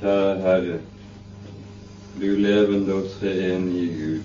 [0.00, 0.78] Kjære Herre,
[2.20, 4.22] du levende og treenige Gud.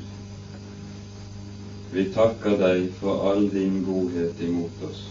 [1.91, 5.01] Vi takker deg for all din godhet imot oss.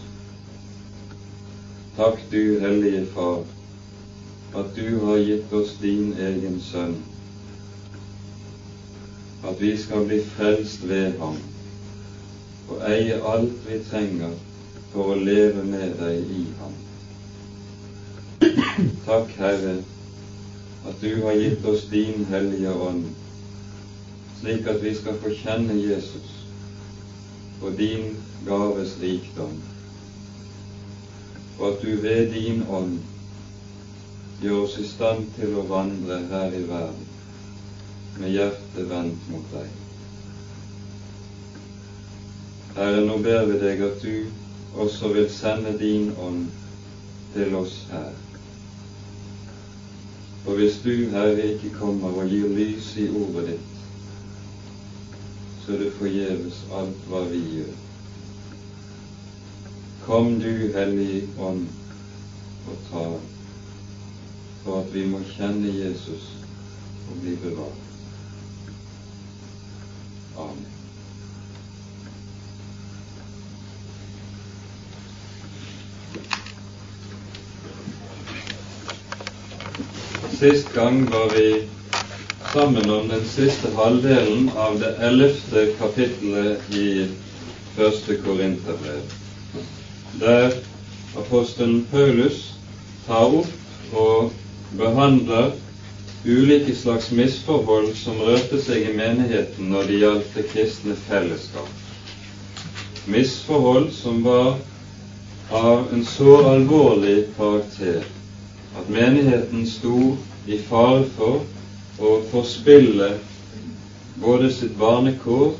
[1.99, 3.45] Takk, du hellige Far,
[4.57, 6.97] at du har gitt oss din egen Sønn,
[9.45, 11.37] at vi skal bli frelst ved ham
[12.69, 14.33] og eie alt vi trenger
[14.93, 16.79] for å leve med deg i ham.
[19.05, 19.83] Takk, Herre,
[20.85, 23.05] at du har gitt oss din Hellige Ånd,
[24.39, 26.33] slik at vi skal få kjenne Jesus
[27.61, 28.11] og din
[28.45, 29.55] gaves rikdom,
[31.59, 32.97] og at du ved din ånd
[34.41, 37.07] gjør oss i stand til å vandre her i verden
[38.19, 39.71] med hjertet vendt mot deg.
[42.75, 44.27] Herre, nå ber vi deg at du
[44.75, 46.45] også vil sende din ånd
[47.33, 48.24] til oss her.
[50.45, 53.71] Og hvis du, Herre, ikke kommer og gir lys i ordet ditt,
[55.65, 57.79] så er det forgjeves alt hva vi gjør.
[60.05, 61.65] Kom du, Hellige Ånd,
[62.69, 63.07] og ta
[64.65, 66.29] for at vi må kjenne Jesus
[67.09, 67.83] og bli bevart.
[70.37, 70.74] Amen.
[80.45, 81.63] Sist gang var vi
[82.53, 87.07] sammen om den siste halvdelen av det ellevte kapittelet i
[87.73, 89.15] første Korinterbrev,
[90.21, 90.53] der
[91.17, 92.43] apostelen Paulus
[93.07, 94.35] tar opp og
[94.77, 95.49] behandler
[96.27, 101.73] ulike slags misforhold som rørte seg i menigheten når det gjaldt det kristne fellesskap.
[103.09, 104.53] Misforhold som var
[105.63, 108.05] av en så alvorlig karakter
[108.77, 110.13] at menigheten sto
[110.47, 111.41] i fare for
[111.99, 113.15] å forspille
[114.21, 115.55] både sitt barnekår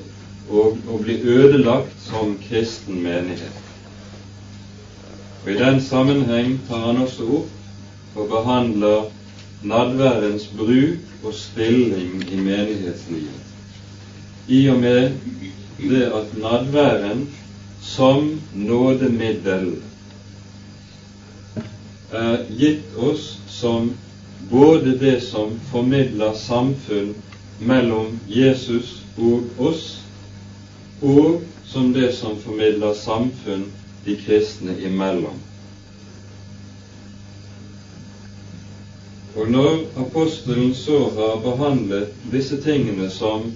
[0.50, 3.62] og å bli ødelagt som kristen menighet.
[5.44, 9.10] Og I den sammenheng tar han også opp og behandler
[9.66, 13.42] nadværens bruk og stilling i menighetslivet.
[14.48, 15.18] I og med
[15.82, 17.26] det at nadværen
[17.82, 19.72] som nådemiddel
[22.14, 23.92] er gitt oss som
[24.50, 27.16] både det som formidler samfunn
[27.60, 30.02] mellom Jesus og oss,
[31.02, 33.66] og som det som formidler samfunn
[34.06, 35.40] de kristne imellom.
[39.36, 43.50] Og når apostelen så har behandlet disse tingene som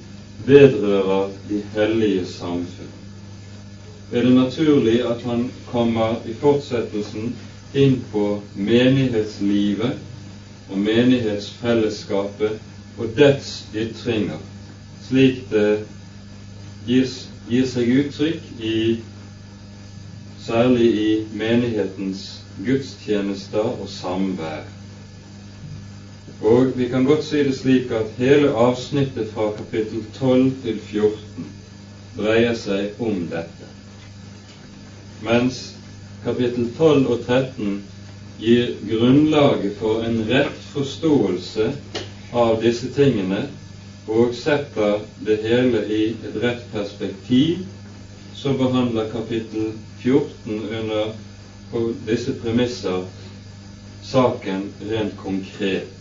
[0.46, 2.96] vedrører de hellige samfunn,
[4.12, 7.34] er det naturlig at han kommer i fortsettelsen
[7.78, 10.09] inn på menighetslivet
[10.70, 12.60] og menighetsfellesskapet
[12.98, 14.42] og dets ytringer,
[15.08, 15.86] slik det
[16.88, 17.08] gir,
[17.50, 18.76] gir seg uttrykk i
[20.44, 22.26] særlig i menighetens
[22.66, 24.68] gudstjenester og samvær.
[26.42, 31.50] Og vi kan godt si det slik at hele avsnittet fra kapittel 12 til 14
[32.18, 33.68] dreier seg om dette,
[35.24, 35.60] mens
[36.24, 37.82] kapittel 12 og 13
[38.40, 41.72] gir grunnlaget for en rett forståelse
[42.34, 43.48] av disse tingene
[44.10, 47.66] og setter det hele i et rett perspektiv,
[48.36, 51.12] så behandler kapittel 14 under
[52.08, 53.04] disse premisser
[54.10, 55.96] saken rent konkret.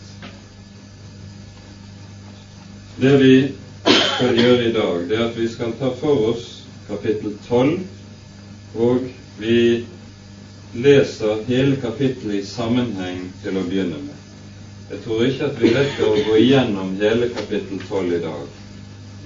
[2.99, 3.35] Det vi
[4.15, 6.47] skal gjøre i dag, det er at vi skal ta for oss
[6.87, 7.77] kapittel 12,
[8.75, 9.05] og
[9.39, 9.59] vi
[10.73, 14.15] leser hele kapittelet i sammenheng til å begynne med.
[14.89, 18.45] Jeg tror ikke at vi rekker å gå igjennom hele kapittel 12 i dag,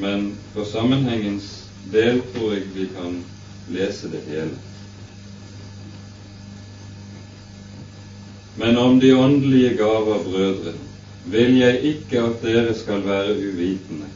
[0.03, 1.49] men for sammenhengens
[1.91, 3.19] del tror jeg vi kan
[3.71, 4.55] lese det hele.
[8.55, 10.73] Men om de åndelige gaver, brødre,
[11.25, 14.09] vil jeg ikke at dere skal være uvitende.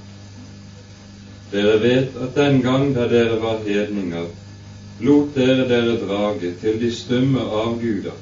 [1.52, 4.28] Dere vet at den gang da dere var hedninger,
[5.00, 8.16] lot dere dere drage til de stumme avguder,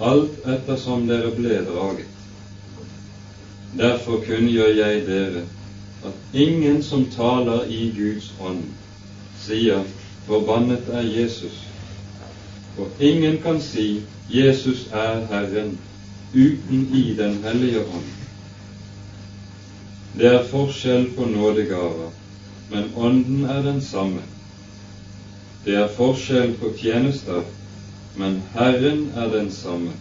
[0.00, 2.08] alt ettersom dere ble draget.
[3.78, 5.42] Derfor kunngjør jeg dere
[6.06, 8.64] at ingen som taler i Guds ånd,
[9.42, 9.84] sier
[10.26, 11.66] 'Forbannet er Jesus',
[12.78, 15.78] og ingen kan si 'Jesus er Herren'
[16.34, 18.10] uten i Den hellige ånd.
[20.18, 22.10] Det er forskjell på nådegaver,
[22.70, 24.20] men Ånden er den samme.
[25.64, 27.44] Det er forskjell på tjenester,
[28.18, 29.92] men Herren er den samme.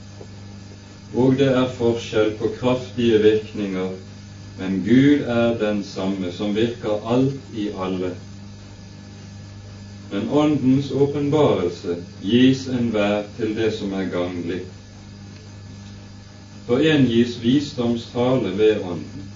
[1.16, 3.90] og det er forskjell på kraftige virkninger,
[4.60, 8.14] men Gud er den samme som virker alt i alle.
[10.12, 14.62] Men Åndens åpenbarelse gis enhver til det som er ganglig.
[16.66, 19.28] For en gis visdomstale ved Ånden,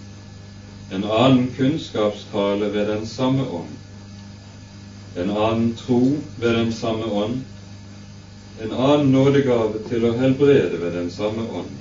[0.94, 3.75] en annen kunnskapstale ved den samme ånd,
[5.16, 7.42] en annen tro ved den samme ånd,
[8.62, 11.72] en annen nådegave til å helbrede ved den samme ånd,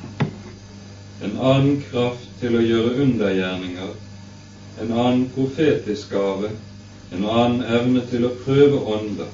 [1.23, 3.93] en annen kraft til å gjøre undergjerninger,
[4.83, 6.53] en annen profetisk gave,
[7.11, 9.31] en annen evne til å prøve ånder,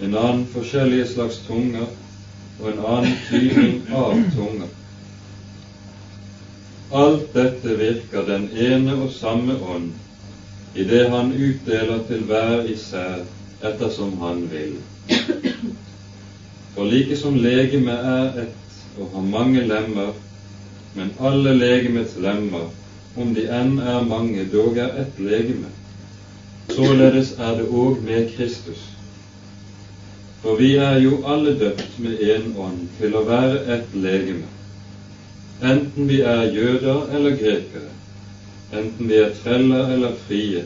[0.00, 1.90] en annen forskjellige slags tunger.
[2.62, 4.68] Og en annen tydning av tunger.
[6.94, 9.88] Alt dette virker den ene og samme ånd
[10.74, 13.24] i det han utdeler til hver især
[13.62, 14.76] ettersom han vil.
[16.74, 18.58] For like som legemet er ett
[19.00, 20.12] og har mange lemmer,
[20.94, 22.70] men alle legemets lemmer,
[23.16, 25.68] om de enn er mange, dog er ett legeme,
[26.72, 28.88] således er det òg med Kristus.
[30.42, 34.48] For vi er jo alle døpt med én ånd til å være ett legeme
[35.62, 37.91] enten vi er jøder eller grekere,
[38.72, 40.64] enten vi er treller eller frie,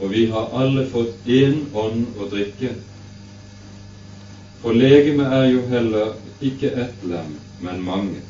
[0.00, 2.74] og vi har alle fått én ånd å drikke.
[4.62, 6.12] For legemet er jo heller
[6.42, 8.22] ikke ett lem, men mange.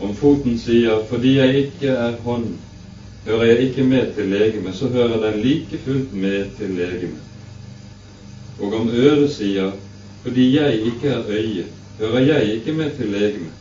[0.00, 2.56] Om foten sier 'fordi jeg ikke er hånd,
[3.26, 7.24] hører jeg ikke med til legemet', så hører den like fullt med til legemet.
[8.60, 9.72] Og om øret sier
[10.22, 11.64] 'fordi jeg ikke er øye,
[11.98, 13.56] hører jeg ikke med til legemet',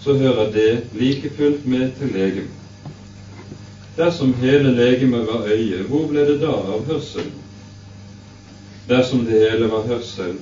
[0.00, 2.65] så hører det like fullt med til legemet.
[3.96, 7.32] Dersom hele legemet var øye, hvor ble det da av hørselen?
[8.88, 10.34] Dersom det hele var hørsel,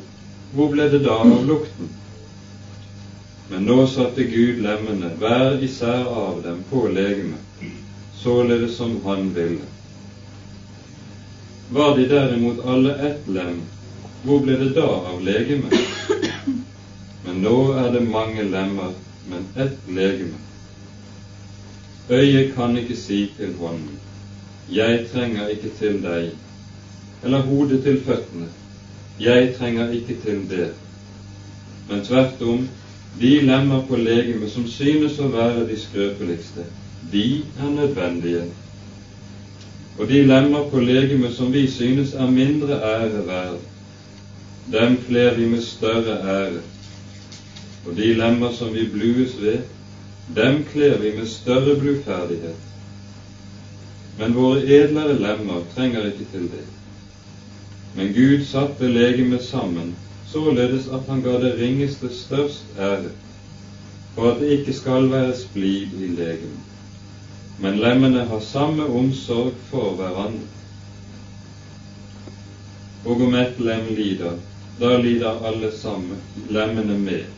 [0.54, 1.92] hvor ble det da av lukten?
[3.50, 7.70] Men nå satte Gud lemmene hver især av dem på legemet,
[8.22, 9.70] således som Han ville.
[11.70, 13.62] Var de derimot alle ett lem,
[14.24, 15.78] hvor ble det da av legemet?
[17.24, 18.92] Men nå er det mange lemmer
[19.28, 20.43] men ett legeme.
[22.10, 23.98] Øyet kan ikke si til hånden,
[24.72, 26.30] 'Jeg trenger ikke til deg',
[27.24, 28.48] eller hodet til føttene,
[29.20, 30.70] 'Jeg trenger ikke til det'.
[31.88, 32.68] Men tvert om,
[33.20, 36.64] de lemmer på legemet som synes å være de skrøpeligste,
[37.12, 38.44] de er nødvendige.
[39.98, 43.58] Og de lemmer på legemet som vi synes er mindre ære verd,
[44.72, 46.60] dem kler vi med større ære
[47.86, 49.58] og de lemmer som vi blues ved,
[50.26, 52.56] dem kler vi med større bluferdighet.
[54.18, 56.64] Men våre edlere lemmer trenger ikke til det.
[57.94, 59.94] Men Gud satte legemet sammen
[60.30, 63.10] således at han ga det ringeste størst ære,
[64.14, 66.72] for at det ikke skal være splid i legemet.
[67.58, 70.48] Men lemmene har samme omsorg for hverandre.
[73.04, 74.38] Og om ett lem lider,
[74.80, 76.18] da lider alle sammen
[76.50, 77.33] lemmene med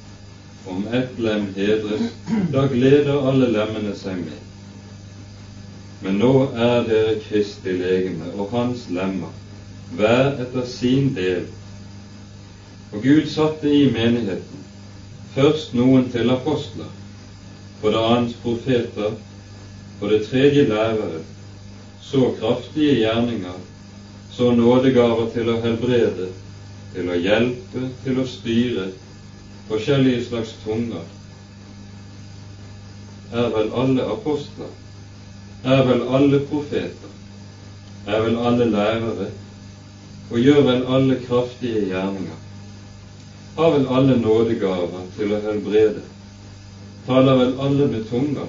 [0.69, 2.11] om ett lem hedres,
[2.53, 4.41] da gleder alle lemmene seg med.
[6.03, 9.31] Men nå er dere Kristi legeme og Hans lemmer,
[9.97, 11.47] hver etter sin del.
[12.93, 14.67] Og Gud satte i menigheten
[15.37, 16.91] først noen til apostler,
[17.81, 19.17] for det annet profeter,
[19.99, 21.23] for det tredje lærere,
[22.03, 23.59] så kraftige gjerninger,
[24.33, 26.31] så nådegaver til å helbrede,
[26.95, 28.91] til å hjelpe, til å styre,
[29.69, 31.05] forskjellige slags tunger,
[33.33, 34.71] er vel alle apostler,
[35.65, 37.15] er vel alle profeter,
[38.07, 39.31] er vel alle lærere,
[40.31, 42.39] og gjør vel alle kraftige gjerninger,
[43.57, 46.05] har vel alle nådegaver til å helbrede,
[47.07, 48.49] taler vel alle med tunger,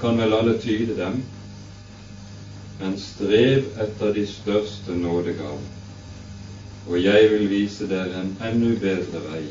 [0.00, 1.20] kan vel alle tyde dem,
[2.80, 5.68] men strev etter de største nådegaver,
[6.88, 9.44] og jeg vil vise dere en enda bedre vei.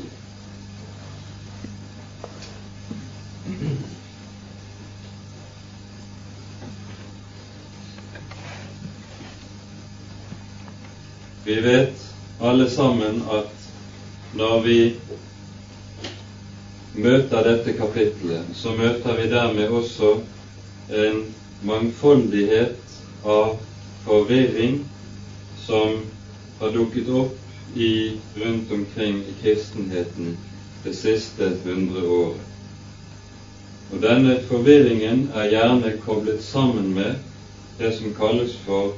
[11.54, 13.50] Vi vet alle sammen at
[14.34, 14.78] når vi
[16.94, 20.08] møter dette kapitlet, så møter vi dermed også
[21.02, 21.20] en
[21.62, 22.96] mangfoldighet
[23.36, 23.52] av
[24.06, 24.80] forvirring
[25.66, 26.02] som
[26.58, 27.92] har dukket opp i,
[28.34, 30.34] rundt omkring i kristenheten
[30.88, 32.50] det siste hundre året.
[33.92, 37.14] Og denne forvirringen er gjerne koblet sammen med
[37.78, 38.90] det som kalles for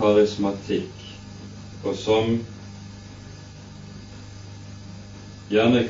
[0.00, 1.01] karismatikk,
[1.84, 2.36] og som
[5.50, 5.82] gjerne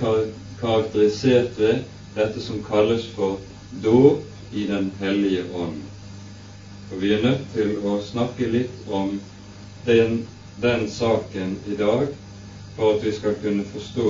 [0.61, 1.82] karakterisert ved
[2.16, 3.37] dette som kalles for
[3.84, 5.82] dåp i Den hellige ånd.
[6.92, 9.14] Og Vi er nødt til å snakke litt om
[9.87, 10.18] den,
[10.56, 12.08] den saken i dag
[12.76, 14.08] for at vi skal kunne forstå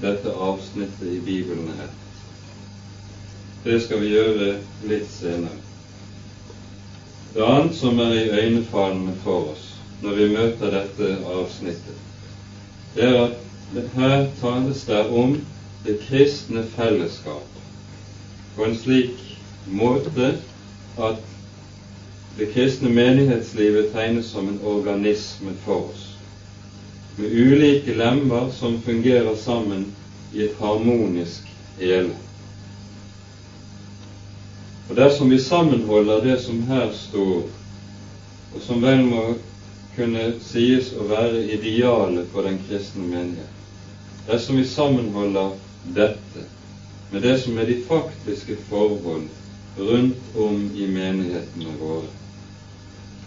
[0.00, 1.90] dette avsnittet i Bibelen her.
[3.64, 4.56] Det skal vi gjøre
[4.88, 5.60] litt senere.
[7.34, 9.71] Det annet som er i øynefallende for oss
[10.02, 11.98] når vi møter dette avsnittet,
[12.94, 13.42] det er at
[13.94, 15.36] her tales det om
[15.84, 17.52] det kristne fellesskap
[18.56, 19.20] på en slik
[19.66, 20.32] måte
[20.98, 21.22] at
[22.36, 26.08] det kristne menighetslivet tegnes som en organisme for oss,
[27.16, 29.86] med ulike lemmer som fungerer sammen
[30.32, 32.12] i et harmonisk hele.
[34.88, 37.46] Og dersom vi sammenholder det som her står,
[38.52, 39.22] og som vel må
[39.96, 43.60] kunne sies å være idealet for den kristne menighet,
[44.28, 45.52] dersom vi sammenholder
[45.98, 46.46] dette
[47.12, 49.28] med det som er de faktiske forhold
[49.76, 52.08] rundt om i menighetene våre,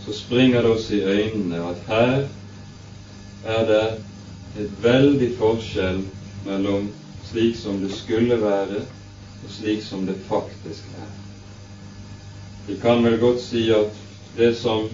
[0.05, 2.25] så springer det oss i øynene at her
[3.45, 3.86] er det
[4.62, 6.01] et veldig forskjell
[6.45, 6.89] mellom
[7.29, 8.81] slik som det skulle være,
[9.43, 11.10] og slik som det faktisk er.
[12.67, 13.93] Vi kan vel godt si at
[14.38, 14.88] det som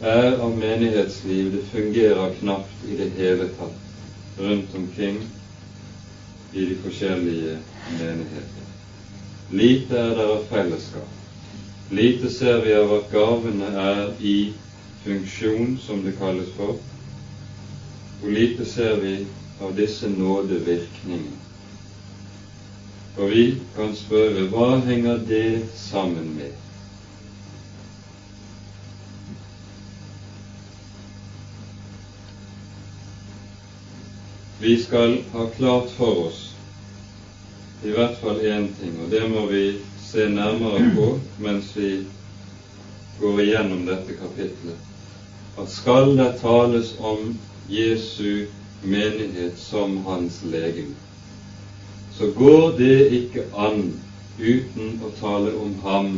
[0.00, 5.22] er av menighetsliv, det fungerer knapt i det hele tatt rundt omkring
[6.52, 7.58] i de forskjellige
[7.98, 8.66] menigheter.
[9.50, 11.08] Lite er det av fellesskap.
[11.90, 14.36] Lite ser vi av at gavene er i
[15.04, 16.76] funksjon, som det kalles for,
[18.22, 19.16] og lite ser vi
[19.62, 21.40] av disse nådevirkningene.
[23.16, 23.44] Og vi
[23.76, 26.65] kan spørre hva henger det sammen med?
[34.60, 36.54] Vi skal ha klart for oss
[37.84, 39.64] i hvert fall én ting, og det må vi
[40.00, 41.08] se nærmere på
[41.44, 41.90] mens vi
[43.20, 44.78] går igjennom dette kapitlet.
[45.60, 47.34] At skal det tales om
[47.68, 48.46] Jesu
[48.82, 50.96] menighet som hans legeme,
[52.16, 53.82] så går det ikke an
[54.38, 56.14] uten å tale om Ham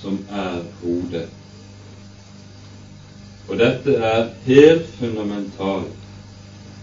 [0.00, 1.26] som er hodet.
[3.48, 6.03] Og dette er helt fundamentalt.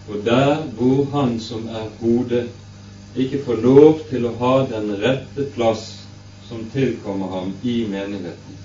[0.08, 2.48] Og der hvor Han som er hodet,
[3.16, 5.84] ikke får lov til å ha den rette plass
[6.48, 8.56] som tilkommer ham i menigheten,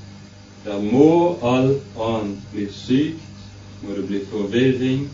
[0.66, 3.44] der må alt annet bli sykt,
[3.82, 5.10] må det bli forvirring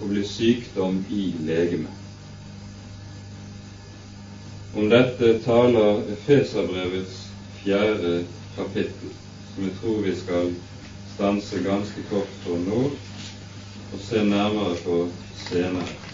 [0.00, 2.00] og bli sykdom i legemet.
[4.74, 7.20] Om dette taler Efeserbrevets
[7.60, 8.24] fjerde
[8.56, 9.12] kapittel,
[9.54, 10.50] som jeg tror vi skal
[11.14, 15.04] stanse ganske kort for nå og se nærmere på
[15.36, 16.04] senere.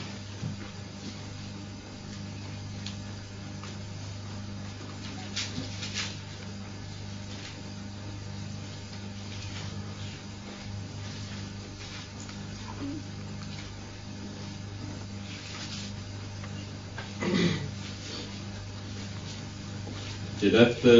[20.42, 20.92] I dette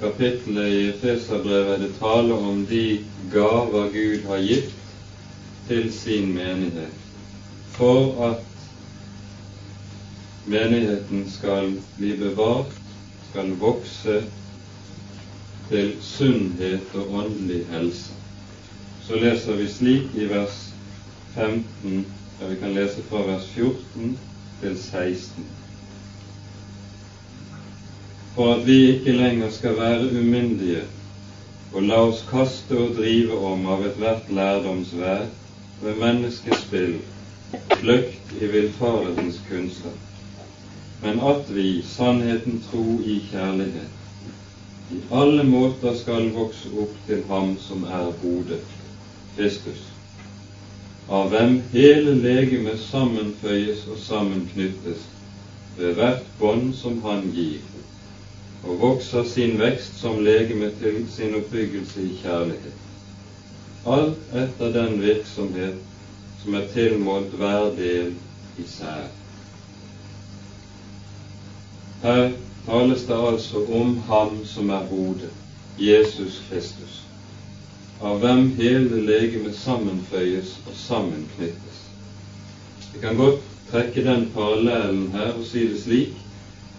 [0.00, 2.84] kapittelet i Efeserbrevet er det tale om de
[3.32, 4.81] gaver Gud har gitt
[5.72, 6.92] til sin menighet,
[7.72, 8.36] for at
[10.46, 12.74] menigheten skal bli bevart,
[13.30, 14.18] skal vokse
[15.70, 18.12] til sunnhet og åndelig helse.
[19.06, 20.74] Så leser vi slik i vers
[21.34, 22.06] 15,
[22.40, 24.18] ja, vi kan lese fra vers 14
[24.60, 25.46] til 16
[28.34, 30.82] for at vi ikke lenger skal være umyndige
[31.72, 35.26] og la oss kaste og drive om av ethvert lærdomsvær
[35.82, 36.98] ved menneskespill,
[37.70, 39.96] kløkt i villfarelsens kunster,
[41.02, 43.98] men at vi, sannheten tro i kjærlighet,
[44.92, 48.62] i alle måter skal vokse opp til Ham som er hodet,
[49.36, 49.82] Kristus,
[51.08, 55.08] av hvem hele legemet sammenføyes og sammenknyttes
[55.78, 57.58] ved hvert bånd som Han gir
[58.62, 62.91] og vokser sin vekst som legeme til sin oppbyggelse i kjærlighet.
[63.84, 65.78] Alt etter den virksomhet
[66.42, 68.12] som er tilmålt hver del
[68.62, 69.08] især.
[72.02, 72.32] Her
[72.66, 75.30] tales det altså om Ham som er hodet,
[75.78, 77.00] Jesus Kristus,
[78.02, 81.82] av hvem hele legemet sammenføyes og sammenknyttes.
[82.92, 86.14] Vi kan godt trekke den parallellen her og si det slik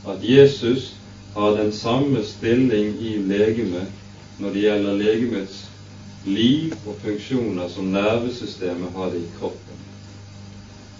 [0.07, 0.93] at Jesus
[1.35, 3.87] har den samme stilling i legemet
[4.39, 5.63] når det gjelder legemets
[6.25, 9.79] liv og funksjoner som nervesystemet har i kroppen.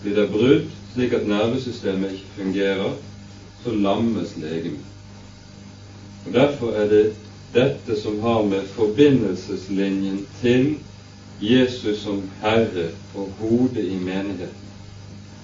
[0.02, 2.96] Blir det brudd, slik at nervesystemet ikke fungerer,
[3.64, 4.90] så lammes legemet.
[6.26, 7.06] Og Derfor er det
[7.54, 10.76] dette som har med forbindelseslinjen til
[11.42, 14.72] Jesus som Herre og hodet i menigheten,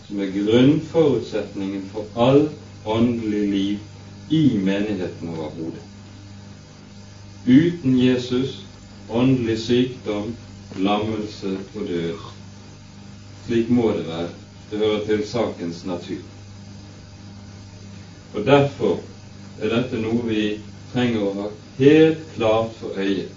[0.07, 2.49] som er grunnforutsetningen for all
[2.85, 3.77] åndelig liv
[4.29, 5.83] i menigheten overhodet.
[7.47, 8.65] Uten Jesus
[9.09, 10.35] åndelig sykdom,
[10.75, 12.25] lammelse og død.
[13.45, 14.29] Slik må det være.
[14.71, 16.21] Det hører til sakens natur.
[18.33, 18.99] Og Derfor
[19.61, 20.43] er dette noe vi
[20.93, 21.47] trenger å ha
[21.79, 23.33] helt klart for øyet.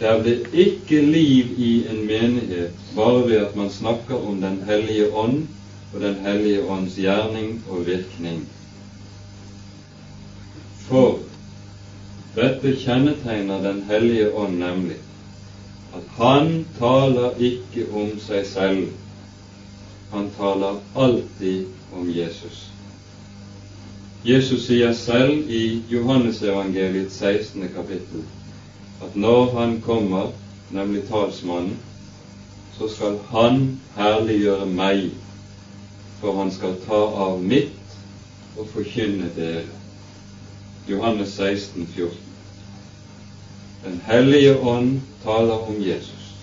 [0.00, 5.10] Det blir ikke liv i en menighet bare ved at man snakker om Den hellige
[5.12, 5.46] ånd
[5.94, 8.46] og Den hellige ånds gjerning og virkning.
[10.88, 11.18] For
[12.34, 14.98] dette kjennetegner Den hellige ånd nemlig
[15.94, 18.92] at han taler ikke om seg selv,
[20.12, 21.66] han taler alltid
[21.98, 22.68] om Jesus.
[24.22, 27.66] Jesus sier selv i Johannesevangeliets 16.
[27.74, 28.22] kapittel
[29.02, 30.30] at når Han kommer,
[30.70, 31.78] nemlig talsmannen,
[32.78, 35.10] så skal Han herliggjøre meg,
[36.20, 37.96] for Han skal ta av mitt
[38.58, 39.79] og forkynne dere.
[40.88, 42.18] Johannes 16, 14.
[43.84, 46.34] Den hellige ånd taler om Jesus.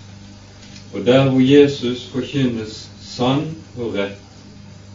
[0.94, 4.18] Og der hvor Jesus forkynnes sann og rett,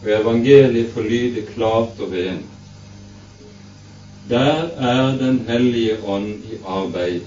[0.02, 2.50] og evangeliet får lyde klart og rent.
[4.28, 7.20] Der er Den hellige ånd i arbeid,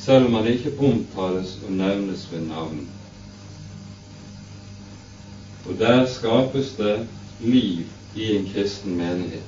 [0.00, 2.88] selv om han ikke omtales og nevnes ved navn.
[5.68, 7.06] Og der skapes det
[7.40, 7.84] liv
[8.16, 9.42] i en kristen menighet.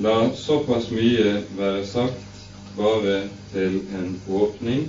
[0.00, 2.44] La såpass mye være sagt
[2.76, 3.16] bare
[3.52, 4.86] til en åpning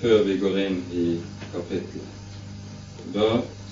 [0.00, 1.04] før vi går inn i
[1.52, 2.38] kapittelet.
[3.12, 3.26] Da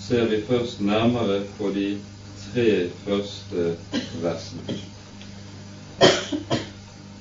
[0.05, 1.87] ser vi først nærmere på de
[2.43, 2.67] tre
[3.07, 3.65] første
[4.21, 4.77] versene.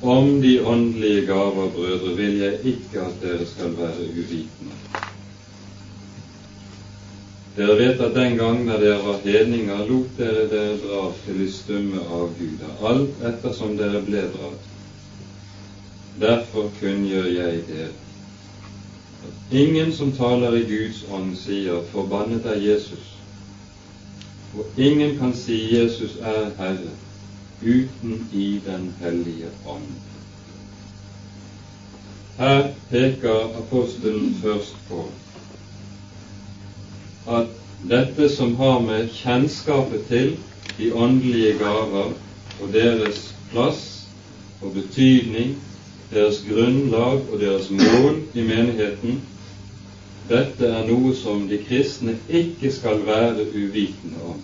[0.04, 5.05] Om de åndelige gaver, brødre, vil jeg ikke at dere skal være uvitende.
[7.56, 11.52] Dere vet at den gang da dere var hedninger, lot dere dere dra til de
[11.52, 14.72] stumme avguder, alt ettersom dere ble dratt.
[16.20, 17.94] Derfor kunngjør jeg dere
[19.52, 23.14] Ingen som taler i Guds ånd, sier 'forbannet er Jesus'.
[24.58, 26.98] Og ingen kan si 'Jesus er Herre'
[27.62, 29.92] uten i Den hellige ånd.
[32.38, 35.10] Her peker apostelen først på
[37.28, 37.48] at
[37.90, 40.36] dette som har med kjennskapet til
[40.78, 42.14] de åndelige gaver
[42.62, 43.84] og deres plass
[44.62, 45.56] og betydning,
[46.12, 49.22] deres grunnlag og deres mål i menigheten,
[50.30, 54.42] dette er noe som de kristne ikke skal være uvitende om.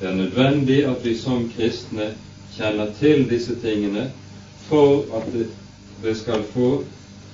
[0.00, 2.12] Det er nødvendig at vi som kristne
[2.56, 4.08] kjenner til disse tingene
[4.68, 5.28] for at
[6.02, 6.70] det skal få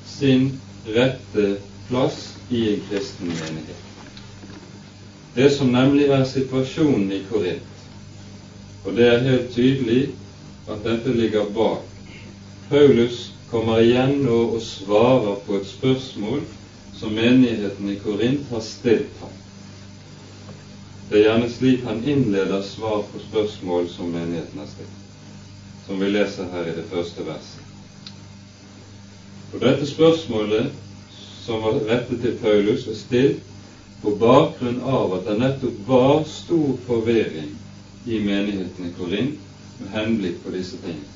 [0.06, 0.50] sin
[0.86, 1.56] rette
[1.88, 3.87] plass i en kristen menighet.
[5.34, 7.82] Det som nemlig er situasjonen i Korint,
[8.84, 10.00] og det er helt tydelig
[10.68, 11.84] at dette ligger bak.
[12.70, 16.40] Paulus kommer igjen nå og svarer på et spørsmål
[16.98, 19.34] som menigheten i Korint har stilt ham.
[21.08, 24.98] Det er gjerne slik han innleder svar på spørsmål som menigheten har stilt,
[25.86, 27.64] som vi leser her i det første verset.
[29.54, 30.72] Og dette spørsmålet,
[31.44, 33.47] som var rettet til Paulus, er stilt
[34.02, 37.54] på bakgrunn av at det nettopp var stor forvirring
[38.06, 39.40] i menigheten i Korint
[39.78, 41.14] med henblikk på disse tingene.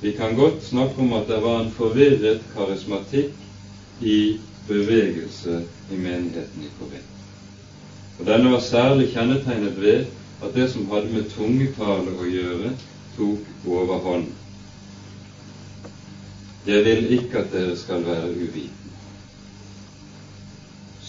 [0.00, 3.32] Vi kan godt snakke om at det var en forvirret karismatikk
[4.00, 5.60] i bevegelse
[5.90, 7.12] i menigheten i Korint.
[8.18, 10.06] Og Denne var særlig kjennetegnet ved
[10.42, 12.72] at det som hadde med tungetale å gjøre,
[13.16, 14.32] tok overhånd.
[16.66, 18.85] Jeg vil ikke at dere skal være uvitende.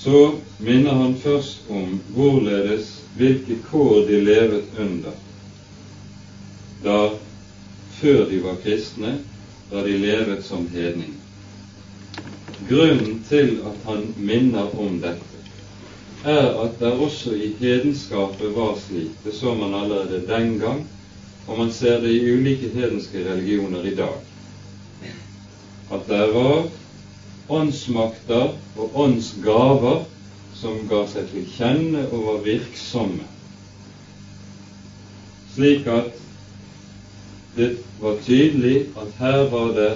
[0.07, 5.17] Så minner han først om hvorledes hvilke kår de levet under.
[6.83, 7.09] Da
[7.97, 9.11] før de var kristne,
[9.67, 11.11] da de levet som hedning.
[12.69, 15.43] Grunnen til at han minner om dette,
[16.23, 20.85] er at det også i hedenskapet var slik, det så man allerede den gang,
[21.47, 24.15] og man ser det i ulike hedenske religioner i dag,
[25.91, 26.69] at det var
[27.49, 30.05] åndsmakter og åndsgaver
[30.57, 33.25] som ga seg til kjenne og var virksomme,
[35.55, 36.13] slik at
[37.57, 37.69] det
[38.01, 39.91] var tydelig at her var det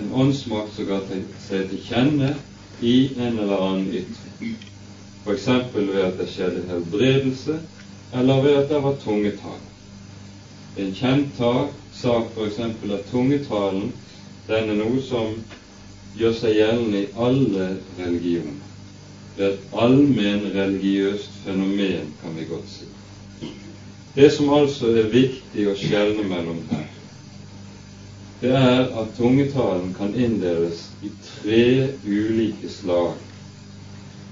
[0.00, 2.34] en åndsmakt som ga seg til kjenne
[2.80, 4.54] i en eller annen ytring,
[5.24, 5.48] f.eks.
[5.74, 7.58] ved at det skjedde helbredelse,
[8.12, 9.68] eller ved at det var tungetale.
[10.78, 12.58] En kjent sak f.eks.
[12.58, 13.92] at tungetalen
[14.48, 15.36] den er noe som
[16.18, 18.58] gjør seg gjeldende i alle religioner.
[19.36, 22.88] Det er et allmennreligiøst fenomen, kan vi godt si.
[24.14, 26.88] Det som altså er viktig å skjelne mellom her,
[28.42, 31.62] det er at tungetalen kan inndeles i tre
[32.04, 33.14] ulike slag.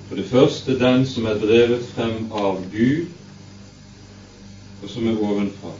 [0.08, 3.06] For det første den som er drevet frem av Gud,
[4.82, 5.72] og som er ovenfra.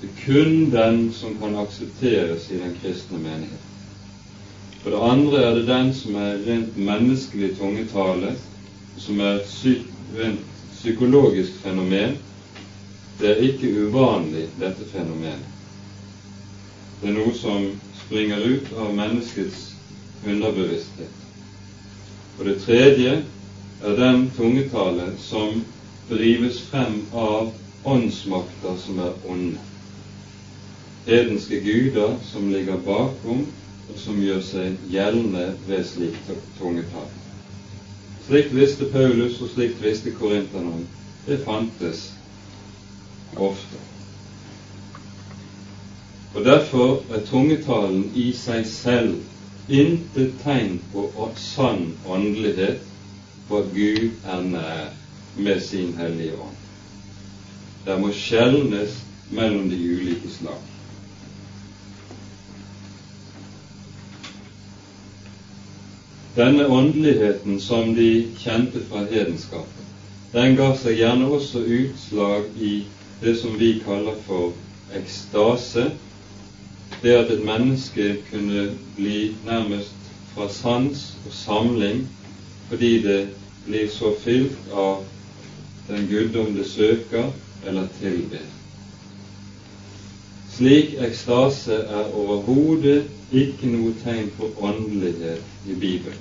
[0.00, 3.71] Det er kun den som kan aksepteres i den kristne menighet.
[4.82, 8.32] For det andre er det den som er rent menneskelig tungetale,
[8.98, 9.84] som er et
[10.18, 12.16] rent psykologisk fenomen.
[13.20, 15.46] Det er ikke uvanlig, dette fenomenet.
[17.00, 17.68] Det er noe som
[18.00, 19.68] springer ut av menneskets
[20.26, 21.22] underbevissthet.
[22.38, 23.14] Og det tredje
[23.82, 25.60] er den tungetale som
[26.10, 27.52] drives frem av
[27.86, 29.62] åndsmakter som er onde.
[31.06, 33.46] Hedenske guder som ligger bakom,
[33.92, 36.16] og som gjør seg gjeldende ved slik
[36.58, 37.10] tungetall.
[38.26, 40.84] Slikt visste Paulus, og slikt visste korinterne
[41.26, 42.12] Det fantes
[43.36, 43.78] ofte.
[46.34, 49.20] Og Derfor er tungetalen i seg selv
[49.68, 52.80] intet tegn på sann åndelighet,
[53.48, 54.90] på at Gud er nær
[55.36, 56.58] med sin Hellige Ånd.
[57.86, 58.98] Det må skjelnes
[59.30, 60.71] mellom de ulike slag.
[66.36, 69.84] Denne åndeligheten som de kjente fra hedenskapet,
[70.32, 72.70] den ga seg gjerne også utslag i
[73.20, 74.54] det som vi kaller for
[74.96, 75.90] ekstase.
[77.02, 78.64] Det at et menneske kunne
[78.96, 82.06] bli nærmest fra sans og samling
[82.70, 83.20] fordi det
[83.66, 85.02] blir så fylt av
[85.90, 87.28] den guddom det søker
[87.66, 88.46] eller tilber.
[90.56, 96.18] Slik ekstase er overhodet ikke noe tegn på åndelighet i Bibelen.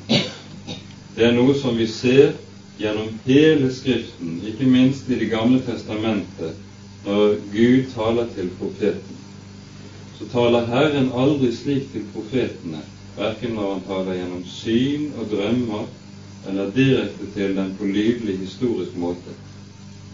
[1.16, 2.34] Det er noe som vi ser
[2.80, 6.56] gjennom hele Skriften, ikke minst i Det gamle testamentet,
[7.06, 9.18] når Gud taler til profeten.
[10.18, 12.84] Så taler Herren aldri slik til profetene,
[13.18, 15.86] verken når han taler gjennom syn og drømmer,
[16.48, 19.36] eller direkte til dem på lydelig historisk måte.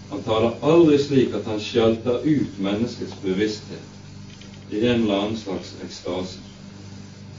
[0.09, 5.75] Han taler aldri slik at han skjalter ut menneskets bevissthet i en eller annen slags
[5.83, 6.39] ekstase.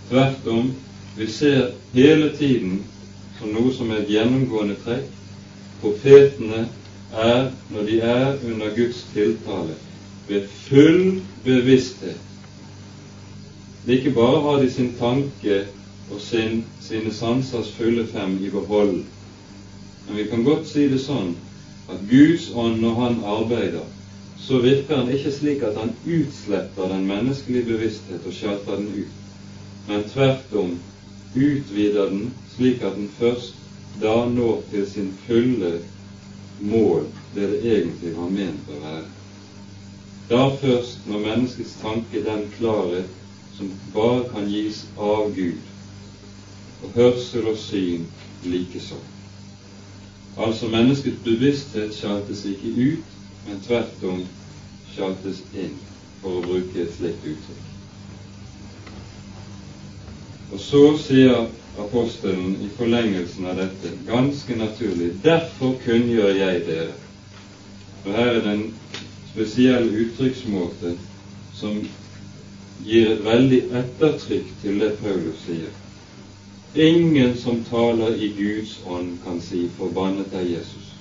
[0.09, 0.73] Tvert om,
[1.17, 2.85] vi ser hele tiden
[3.39, 5.11] som noe som er et gjennomgående trekk.
[5.83, 6.63] Profetene
[7.13, 9.77] er, når de er under Guds tiltale,
[10.29, 12.25] ved full bevissthet.
[13.89, 15.61] Ikke bare har de sin tanke
[16.11, 18.99] og sin, sine sansers fulle fem i behold,
[20.09, 21.35] men vi kan godt si det sånn
[21.89, 23.87] at Guds ånd, når Han arbeider,
[24.41, 29.28] så virker han ikke slik at han utsletter den menneskelige bevissthet og sjalter den ut,
[29.89, 30.79] men tvert om
[31.35, 33.55] utvider den slik at den først
[34.01, 35.81] da når til sin fulle
[36.61, 39.05] mål, det det egentlig var ment å være.
[40.31, 43.09] Da først, når menneskets tanke den klarhet
[43.57, 45.65] som bare kan gis av Gud,
[46.83, 48.05] og hørsel og syn
[48.45, 49.01] likeså.
[50.37, 53.17] Altså menneskets bevissthet sjaltes ikke ut,
[53.49, 54.23] men tvert om
[54.95, 55.75] sjaltes inn,
[56.21, 57.78] for å bruke et slikt uttrykk.
[60.53, 61.47] Og så sier
[61.79, 66.95] apostelen i forlengelsen av dette ganske naturlig derfor kunngjør jeg dere.
[68.03, 68.65] For her er det en
[69.33, 70.95] spesiell uttrykksmåte
[71.59, 71.83] som
[72.87, 75.75] gir et veldig ettertrykk til det Paulus sier.
[76.75, 80.95] Ingen som taler i Guds ånd, kan si 'forbannet er Jesus'.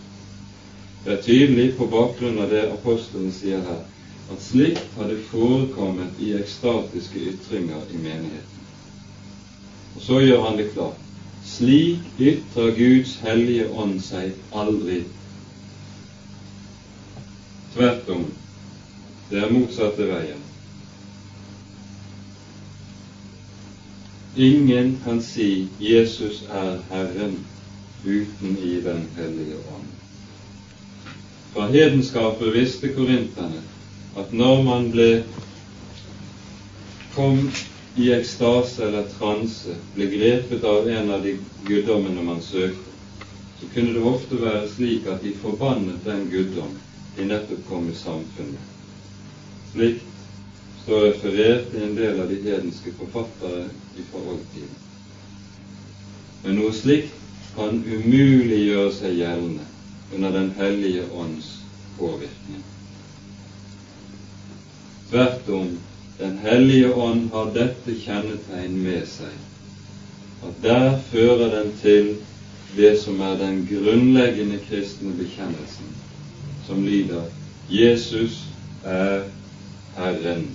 [1.05, 3.81] Det er tydelig på bakgrunn av det apostelen sier her,
[4.31, 8.56] at slikt hadde forekommet i ekstatiske ytringer i menigheten.
[9.97, 10.97] Og så gjør han det klart.
[11.45, 14.99] Slik ytrer Guds hellige ånd seg aldri.
[17.73, 18.27] Tvert om.
[19.31, 20.43] Det er motsatte veien.
[24.38, 27.41] Ingen kan si 'Jesus er Herren'
[28.05, 29.89] uten i Den hellige ånd.
[31.53, 33.63] Fra hedenskapet visste korinterne
[34.17, 35.23] at når man ble
[37.15, 37.49] kom
[37.97, 42.93] i ekstase eller transe, ble grepet av en av de guddommene man søkte,
[43.60, 46.75] så kunne det ofte være slik at de forbannet den guddom
[47.15, 48.67] de nettopp kom i samfunn med.
[49.71, 53.65] Slikt står referert i en del av de hedenske forfattere
[53.97, 54.77] i forholdtiden.
[56.43, 57.17] Men noe slikt
[57.55, 59.65] kan umulig gjøre seg gjeldende
[60.13, 61.49] under Den hellige ånds
[61.97, 62.62] påvirkning.
[65.10, 65.73] Tvert om,
[66.19, 69.34] Den hellige ånd har dette kjennetegn med seg,
[70.47, 72.15] at der fører den til
[72.77, 75.91] det som er den grunnleggende kristne bekjennelsen,
[76.67, 77.30] som lyder
[77.69, 78.39] Jesus
[78.84, 79.27] er
[79.97, 80.47] Herren.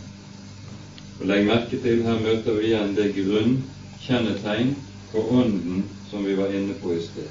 [1.21, 4.75] Og Legg merke til, her møter vi igjen det grunnkjennetegn
[5.13, 7.31] på Ånden som vi var inne på i sted.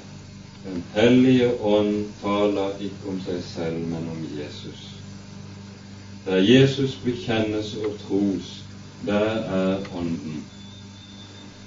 [0.64, 4.91] Den hellige ånd taler ikke om seg selv, men om Jesus.
[6.26, 8.64] Der Jesus bekjennes og tros,
[9.06, 10.44] der er Ånden,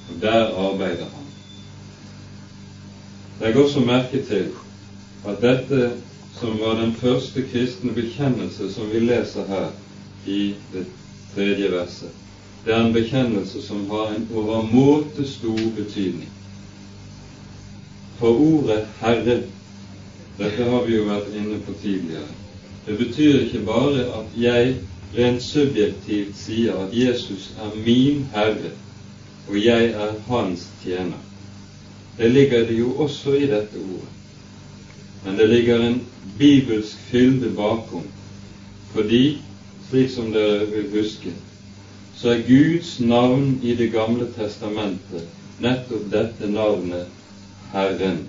[0.10, 1.26] og der arbeider han.
[3.42, 4.52] Legg også merke til
[5.28, 5.92] at dette
[6.40, 9.68] som var den første kristne bekjennelse som vi leser her
[10.26, 10.86] i det
[11.36, 12.10] tredje verset,
[12.66, 16.30] det er en bekjennelse som har en overmåte stor betydning.
[18.18, 19.42] For ordet Herre,
[20.38, 22.45] dette har vi jo vært inne på tidligere,
[22.86, 24.76] det betyr ikke bare at jeg
[25.18, 28.74] rent subjektivt sier at Jesus er min Herre,
[29.48, 31.22] og jeg er Hans tjener.
[32.18, 34.12] Det ligger det jo også i dette ordet.
[35.26, 36.02] Men det ligger en
[36.38, 38.06] bibelsk fylde bakom,
[38.94, 39.42] fordi,
[39.90, 41.34] slik som dere vil huske,
[42.16, 45.28] så er Guds navn i Det gamle testamentet
[45.60, 47.08] nettopp dette navnet
[47.72, 48.26] Herren.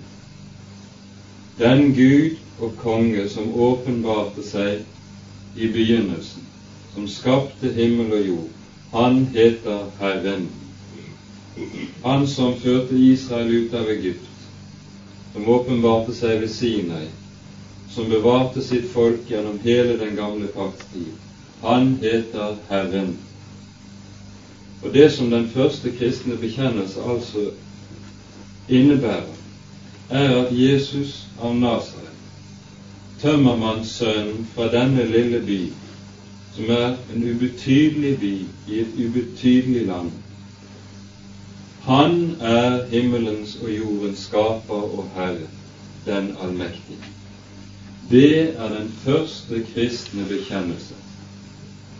[1.59, 6.45] Den Gud og konge som åpenbarte seg i begynnelsen,
[6.93, 8.49] som skapte himmel og jord,
[8.91, 10.47] han heter Herren.
[12.03, 14.25] Han som førte Israel ut av Egypt,
[15.33, 17.05] som åpenbarte seg ved Sinai,
[17.93, 21.13] som bevarte sitt folk gjennom hele den gamle pakts tid.
[21.61, 23.15] Han heter Herren.
[24.83, 27.49] Og det som den første kristne bekjennelse altså
[28.69, 29.33] innebærer,
[30.09, 32.16] er at Jesus av Nasaret,
[33.21, 35.59] tømmermannssønnen fra denne lille by,
[36.55, 38.33] som er en ubetydelig by
[38.73, 40.11] i et ubetydelig land,
[41.87, 45.47] han er himmelens og jordens skaper og herre,
[46.05, 46.97] den allmektige.
[48.11, 50.95] Det er den første kristne bekjennelse,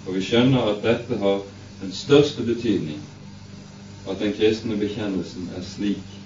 [0.08, 1.40] og vi skjønner at dette har
[1.82, 3.00] den største betydning,
[4.10, 6.18] at den kristne bekjennelsen er slik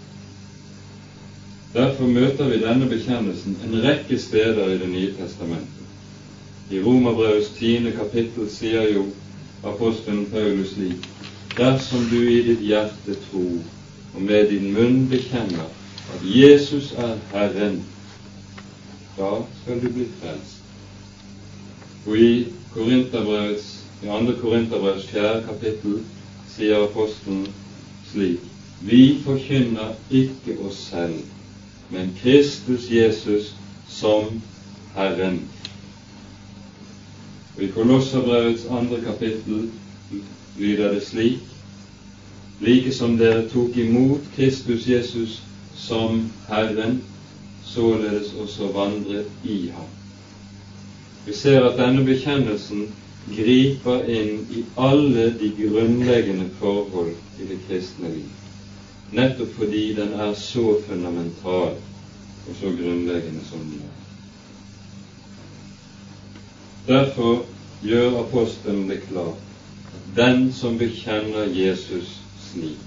[1.73, 5.85] Derfor møter vi denne bekjennelsen en rekke steder i Det nye testamentet.
[6.71, 9.05] I Romerbrevets tiende kapittel sier jo
[9.63, 11.07] apostelen Paulus slik
[11.57, 13.59] Dersom du i ditt hjerte tror
[14.15, 15.67] og med din munn bekjenner
[16.13, 17.81] at Jesus er Herren,
[19.17, 19.31] da
[19.61, 20.59] skal du bli frelst.
[22.07, 22.31] Og i
[22.73, 24.35] Korinterbrevets, i 2.
[24.41, 25.43] Korinterbrevs 4.
[25.47, 25.99] kapittel
[26.51, 27.45] sier apostelen
[28.11, 28.47] slik
[28.81, 31.19] Vi forkynner ikke oss selv,
[31.91, 33.55] men Kristus Jesus
[33.87, 34.41] som
[34.95, 35.39] Herren.
[37.59, 39.69] I Kolosserbrevets andre kapittel
[40.57, 41.39] lyder det slik
[42.61, 45.41] Like som dere tok imot Kristus Jesus
[45.75, 47.01] som Herren,
[47.65, 49.89] således også vandret i ham.
[51.25, 52.85] Vi ser at denne bekjennelsen
[53.35, 58.40] griper inn i alle de grunnleggende forhold i det kristne liv
[59.11, 61.75] nettopp fordi den er så fundamental
[62.47, 63.97] og så grunnleggende som den er.
[66.87, 67.45] Derfor
[67.83, 69.47] gjør apostelen det klart
[70.15, 72.19] den som bekjenner Jesus
[72.51, 72.77] slik,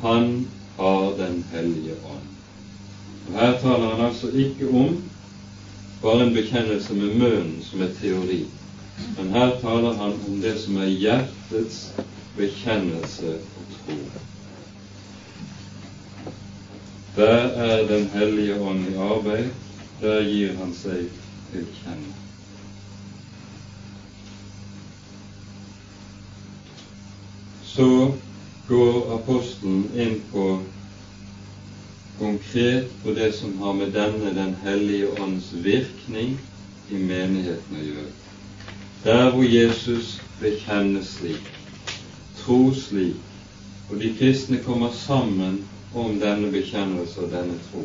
[0.00, 2.28] han har Den hellige ånd.
[3.28, 5.02] Og Her taler han altså ikke om
[6.02, 8.44] bare en bekjennelse med munnen som er teori,
[9.18, 11.92] men her taler han om det som er hjertets
[12.36, 13.96] bekjennelse og tro.
[17.16, 19.46] Der er Den hellige ånd i arbeid,
[20.00, 21.06] der gir han seg
[21.52, 22.10] til kjenne.
[27.64, 27.86] Så
[28.68, 30.44] går apostelen inn på
[32.18, 36.34] konkret på det som har med denne Den hellige ånds virkning
[36.90, 38.12] i menigheten å gjøre.
[39.06, 41.48] Der hvor Jesus bekjennes slik,
[42.42, 43.24] tro slik,
[43.88, 45.62] og de kristne kommer sammen
[45.96, 47.84] om denne bekjennelse og denne tro.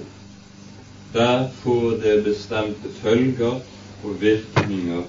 [1.13, 3.61] Der får det bestemte følger
[4.03, 5.03] og virkninger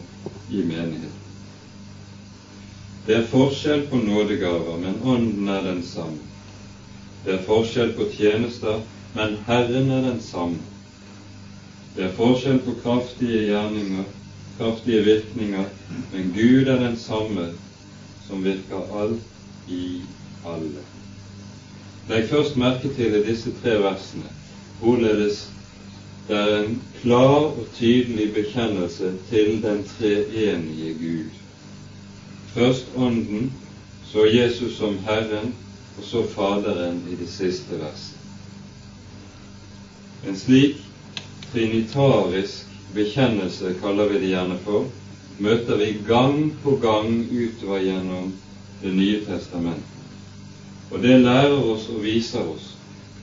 [0.50, 1.18] i menigheten.
[3.06, 6.18] Det er forskjell på nådegaver, men Ånden er den samme.
[7.24, 8.78] Det er forskjell på tjenester,
[9.14, 10.62] men Herren er den samme.
[11.96, 14.06] Det er forskjell på kraftige gjerninger,
[14.58, 15.66] kraftige virkninger,
[16.12, 17.50] men Gud er den samme
[18.28, 19.84] som virker alt i
[20.46, 20.91] alle.
[22.12, 24.28] Legg først merke til i disse tre versene
[24.82, 25.46] hvorledes
[26.28, 31.30] det er en klar og tydelig bekjennelse til den treenige Gud.
[32.54, 33.52] Først Ånden,
[34.12, 35.54] så Jesus som Herren,
[35.98, 38.18] og så Faderen i det siste verset.
[40.28, 40.76] En slik
[41.52, 44.84] trinitarisk bekjennelse, kaller vi det gjerne for,
[45.38, 48.32] møter vi gang på gang utover gjennom
[48.82, 50.01] Det nye testamentet.
[50.92, 52.74] Og det lærer oss og viser oss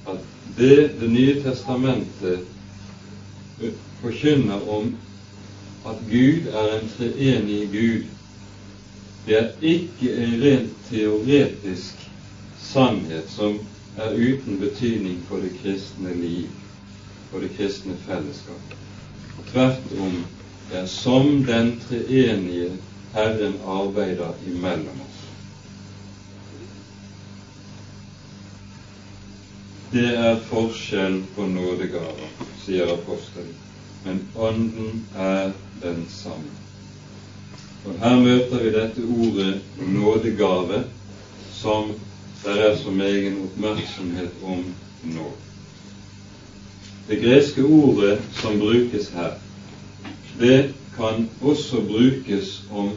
[0.10, 0.18] at
[0.58, 2.48] det Det nye testamentet
[4.02, 4.96] forkynner om
[5.88, 8.04] at Gud er en treenig Gud,
[9.26, 12.10] det er ikke en rent teoretisk
[12.62, 13.60] sannhet som
[13.98, 16.48] er uten betydning for det kristne liv
[17.34, 18.76] og det kristne fellesskap.
[19.52, 20.24] Tvert om,
[20.72, 22.72] det er som den treenige
[23.14, 25.09] Herren arbeider imellom oss.
[29.92, 32.28] Det er forskjell på nådegaver,
[32.62, 33.56] sier apostelen,
[34.04, 35.50] men Ånden er
[35.82, 36.52] den samme.
[37.88, 40.84] Og Her møter vi dette ordet nådegave,
[41.58, 41.90] som
[42.44, 44.62] det er så egen oppmerksomhet om
[45.16, 45.32] nå.
[47.10, 49.34] Det greske ordet som brukes her,
[50.38, 52.94] det kan også brukes om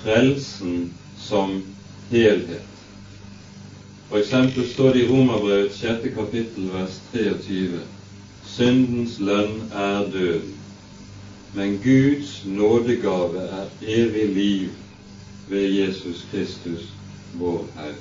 [0.00, 1.58] frelsen som
[2.10, 2.69] helhet.
[4.10, 7.78] For eksempel står det i Romerbrevet sjette kapittel vers 23
[8.50, 10.56] Syndens lønn er døden,
[11.54, 14.72] men Guds nådegave er evig liv
[15.48, 16.88] ved Jesus Kristus,
[17.38, 17.94] vår Herre.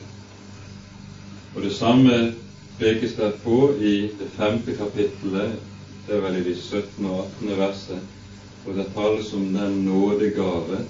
[1.55, 2.33] Og Det samme
[2.79, 5.53] pekes der på i det femte kapittelet,
[6.07, 7.05] det er vel i de 17.
[7.05, 7.57] og 18.
[7.57, 7.99] verset,
[8.63, 10.81] hvor det tales om den nådegave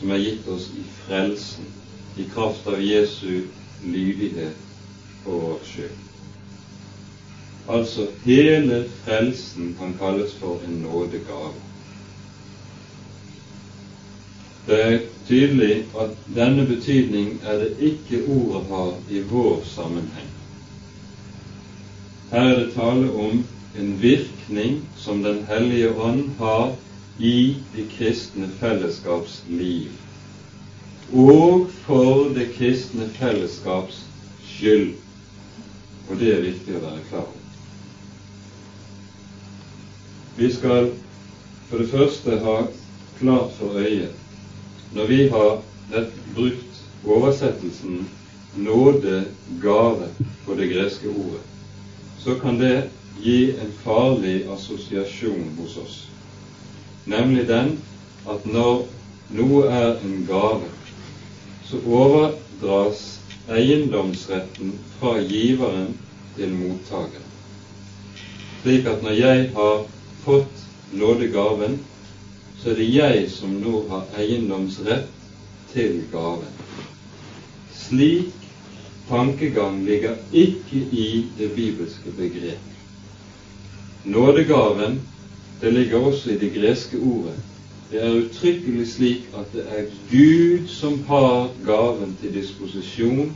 [0.00, 1.70] som er gitt oss i frelsen,
[2.18, 3.46] i kraft av Jesu
[3.84, 4.56] lydighet
[5.24, 5.98] for vår skyld.
[7.68, 11.52] Altså hele frelsen kan kalles for en nådegave.
[14.66, 20.28] Det er tydelig at denne betydning er det ikke ordet har i vår sammenheng.
[22.30, 23.44] Her er det tale om
[23.78, 26.74] en virkning som Den hellige ånd har
[27.18, 29.88] i de kristne fellesskaps liv
[31.12, 34.02] og for det kristne fellesskaps
[34.44, 34.94] skyld.
[36.08, 37.44] Og det er viktig å være klar over.
[40.38, 40.92] Vi skal
[41.68, 42.58] for det første ha
[43.18, 45.58] klart for øyet når vi har
[46.34, 48.06] brukt oversettelsen
[48.56, 49.24] nåde,
[49.62, 50.08] gave
[50.46, 51.42] på det greske ordet,
[52.18, 52.88] så kan det
[53.20, 55.98] gi en farlig assosiasjon hos oss,
[57.06, 57.76] nemlig den
[58.28, 58.86] at når
[59.36, 60.70] noe er en gave,
[61.70, 65.92] så overdras eiendomsretten fra giveren
[66.36, 67.26] til mottakeren.
[68.62, 69.84] Slik at når jeg har
[70.24, 71.78] fått nådegaven,
[72.58, 75.12] så er det jeg som nå har eiendomsrett
[75.72, 76.56] til gaven.
[77.76, 78.32] Slik
[79.08, 82.64] tankegang ligger ikke i det bibelske begrep.
[84.04, 85.00] Nådegaven,
[85.60, 87.36] det ligger også i det greske ordet
[87.90, 93.30] det er uttrykkelig slik at det er Gud som har gaven til disposisjon,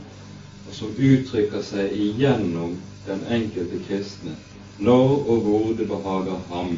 [0.67, 2.75] og som uttrykker seg igjennom
[3.07, 4.35] den enkelte kristne
[4.77, 6.77] når og hvor det behager ham,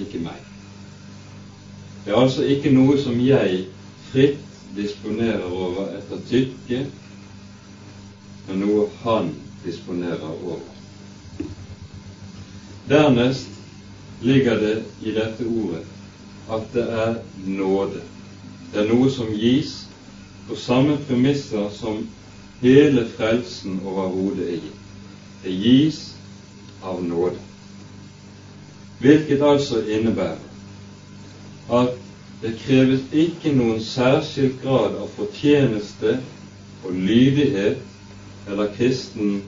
[0.00, 0.38] ikke meg.
[2.04, 3.66] Det er altså ikke noe som jeg
[4.10, 4.40] fritt
[4.76, 6.84] disponerer over etter tykke,
[8.48, 9.32] men noe han
[9.64, 10.64] disponerer over.
[12.88, 13.48] Dernest
[14.22, 15.84] ligger det i dette ordet
[16.50, 17.14] at det er
[17.46, 18.02] nåde.
[18.72, 19.82] Det er noe som gis
[20.48, 22.02] på samme premisser som
[22.62, 24.78] hele frelsen overhodet er gitt.
[25.44, 26.00] Det gis
[26.82, 27.38] av nåde.
[29.02, 30.38] Hvilket altså innebærer
[31.72, 31.94] at
[32.42, 36.16] det kreves ikke noen særskilt grad av fortjeneste
[36.82, 37.78] og lydighet
[38.50, 39.42] eller kristen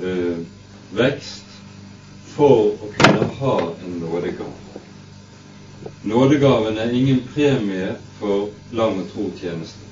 [0.00, 0.38] øh,
[0.92, 1.44] vekst
[2.36, 3.56] for å kunne ha
[3.86, 4.65] en nådegave.
[6.06, 9.82] Nådegaven er ingen premie for lang og tro tjeneste.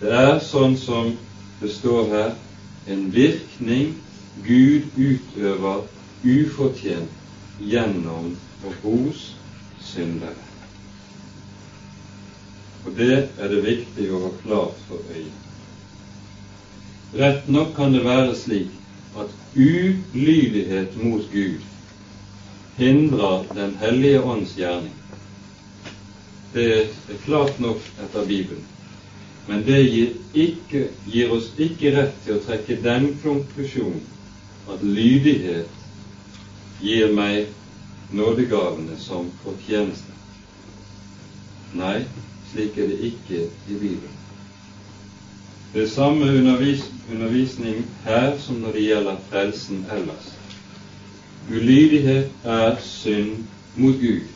[0.00, 1.12] Det er sånn som
[1.60, 2.32] det står her,
[2.90, 3.92] en virkning
[4.42, 5.84] Gud utøver
[6.26, 8.32] ufortjent gjennom
[8.66, 9.22] og hos
[9.86, 10.34] syndere.
[12.82, 15.46] Og det er det viktig å ha klart for øyet.
[17.22, 18.74] Rett nok kan det være slik
[19.14, 21.62] at ulydighet mot Gud
[22.76, 24.92] hindrer Den hellige ånds gjerning.
[26.52, 28.64] Det er klart nok etter Bibelen.
[29.46, 34.02] Men det gir, ikke, gir, oss ikke rett til å trekke den konklusjonen
[34.72, 37.46] at lydighet gir meg
[38.10, 40.14] nådegavene som fortjeneste.
[41.78, 42.00] Nei,
[42.50, 44.16] slik er det ikke i Bibelen.
[45.72, 50.35] Det er samme undervis undervisning her som når det gjelder frelsen ellers.
[51.50, 53.44] Ulydighet er synd
[53.76, 54.26] mot Gud.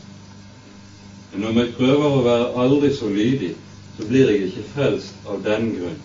[1.33, 3.55] Men om jeg prøver å være aldri så lydig,
[3.97, 5.99] så blir jeg ikke frelst av den grunn.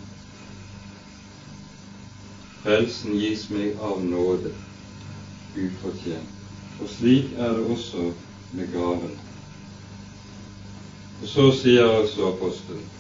[2.63, 4.51] Frelsen gis meg av nåde,
[5.55, 6.33] ufortjent.
[6.81, 8.11] Og slik er det også
[8.59, 9.15] med gaven.
[11.23, 12.93] Og så sier altså apostelen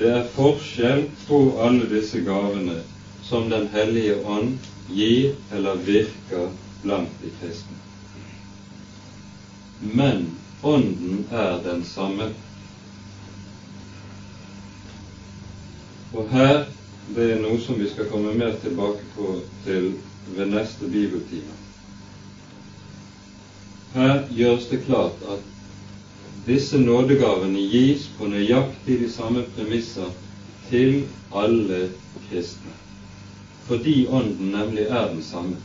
[0.00, 2.78] det er forskjell på alle disse gavene
[3.26, 4.54] som Den hellige ånd
[4.88, 6.48] gir eller virker
[6.82, 7.76] blant de kristne.
[9.80, 12.30] Men Ånden er den samme.
[16.12, 16.66] Og her
[17.14, 19.30] det er noe som vi skal komme mer tilbake på
[19.64, 19.94] til
[20.36, 21.56] ved neste bibeltime.
[23.94, 25.48] Her gjøres det klart at
[26.46, 30.12] disse nådegavene gis på nøyaktig de samme premisser
[30.68, 31.02] til
[31.34, 31.80] alle
[32.28, 32.76] kristne,
[33.66, 35.56] fordi Ånden nemlig er den samme.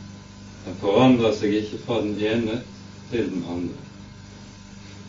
[0.66, 2.60] Den forandrer seg ikke fra den ene
[3.10, 3.82] til den andre.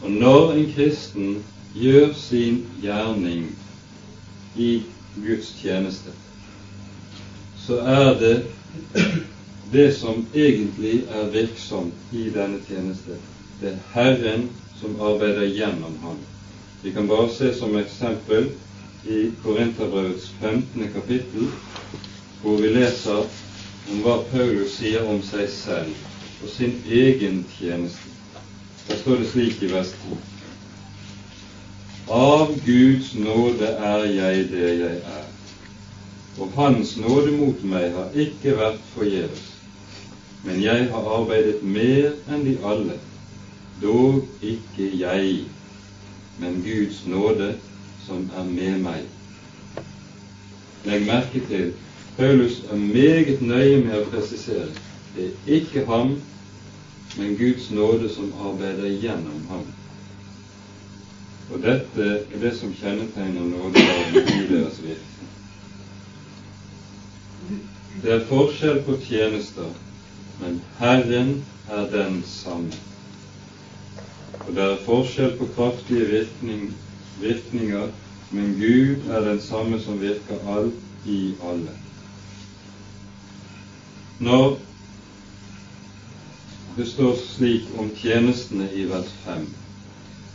[0.04, 1.40] Og når en kristen
[1.74, 3.48] gjør sin gjerning
[4.56, 4.84] i
[5.16, 6.14] Guds tjeneste,
[7.66, 8.36] så er det
[9.74, 13.18] det som egentlig er virksomt i denne tjeneste.
[13.62, 14.48] Det er Herren
[14.78, 16.22] som arbeider gjennom ham.
[16.84, 18.52] Vi kan bare se som eksempel
[19.10, 20.88] i Korinterbrevets 15.
[20.94, 21.50] kapittel,
[22.42, 23.26] hvor vi leser
[23.92, 28.12] om hva Paulus sier om seg selv og sin egen tjeneste.
[28.88, 30.20] Der står det slik i vers 10.
[32.18, 35.26] Av Guds nåde er jeg det jeg er
[36.38, 39.46] og Hans nåde mot meg har ikke vært forgjeves.
[40.46, 42.98] Men jeg har arbeidet mer enn de alle,
[43.82, 45.48] dog ikke jeg,
[46.38, 47.56] men Guds nåde
[48.06, 49.02] som er med meg.
[50.86, 51.74] Legg merke til
[52.18, 54.70] Paulus er meget nøye med å presisere
[55.18, 56.22] det er ikke ham,
[57.18, 59.64] men Guds nåde som arbeider gjennom ham.
[61.52, 65.30] Og dette er det som kjennetegner nådegaven i deres virke.
[68.04, 69.72] Det er forskjell på tjenester,
[70.42, 71.34] men Herren
[71.70, 72.78] er den samme.
[74.44, 76.70] Og det er forskjell på kraftige virkning,
[77.22, 77.90] virkninger,
[78.32, 81.74] men Gud er den samme som virker alt i alle.
[84.20, 84.60] Når
[86.78, 89.44] det står slik om tjenestene i vers 5,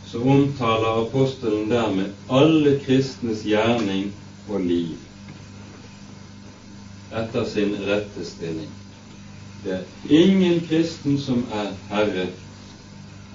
[0.07, 4.11] så omtaler apostelen dermed alle kristnes gjerning
[4.47, 4.95] og liv
[7.13, 8.71] etter sin rette stilling.
[9.63, 12.27] Det er ingen kristen som er herre.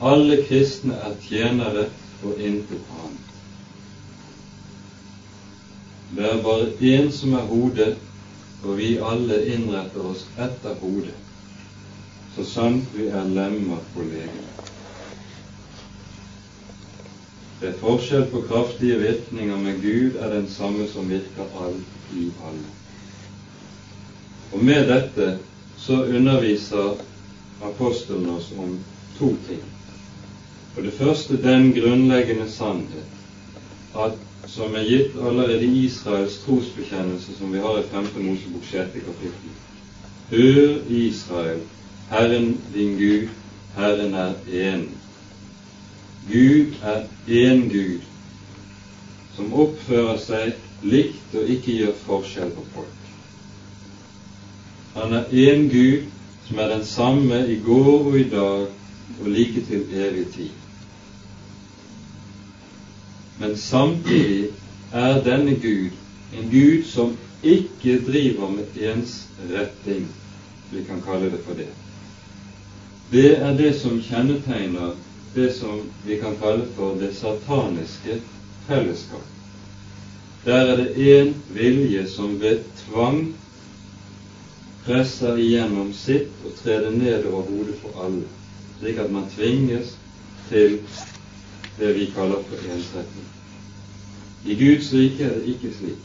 [0.00, 1.86] Alle kristne er tjenere
[2.24, 3.28] og intet annet.
[6.16, 7.96] Det er bare én som er hodet,
[8.64, 11.16] og vi alle innretter oss etter hodet,
[12.34, 14.72] så sant vi er lemmer på legemet.
[17.60, 22.28] Det er forskjell på kraftige virkninger, men Gud er den samme som virker alt i
[22.46, 22.74] alle.
[24.52, 25.32] Og med dette
[25.78, 27.02] så underviser
[27.66, 28.78] apostelen oss om
[29.18, 29.64] to ting.
[30.74, 33.18] For det første den grunnleggende sannhet
[33.98, 34.14] at,
[34.48, 38.06] som er gitt allerede i Israels trosbekjennelse, som vi har i 5.
[38.24, 38.92] Mosebok 6.
[38.92, 39.56] kapittel.
[40.30, 41.60] Hør Israel,
[42.10, 43.28] Herren din Gud,
[43.76, 44.88] Herren er én.
[46.28, 48.00] Gud er én Gud,
[49.36, 52.94] som oppfører seg likt og ikke gjør forskjell på folk.
[54.94, 56.08] Han er én Gud
[56.48, 58.66] som er den samme i går og i dag
[59.20, 60.67] og like til evig tid.
[63.40, 64.50] Men samtidig
[64.92, 65.98] er denne Gud
[66.36, 70.08] en Gud som ikke driver med ensretting,
[70.70, 71.68] vi kan kalle det for det.
[73.12, 74.96] Det er det som kjennetegner
[75.34, 78.18] det som vi kan kalle for det sataniske
[78.66, 79.24] fellesskap.
[80.44, 83.34] Der er det én vilje som ved tvang
[84.84, 88.28] presser igjennom sitt og treder ned over hodet for alle,
[88.80, 89.96] slik at man tvinges
[90.48, 90.78] til
[91.78, 93.26] det vi kaller for ensretning.
[94.44, 96.04] I Guds rike er det ikke slik.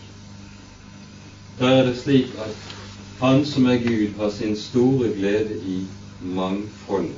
[1.59, 2.55] Der er det slik at
[3.19, 5.85] Han som er Gud, har sin store glede i
[6.21, 7.15] mangfoldet.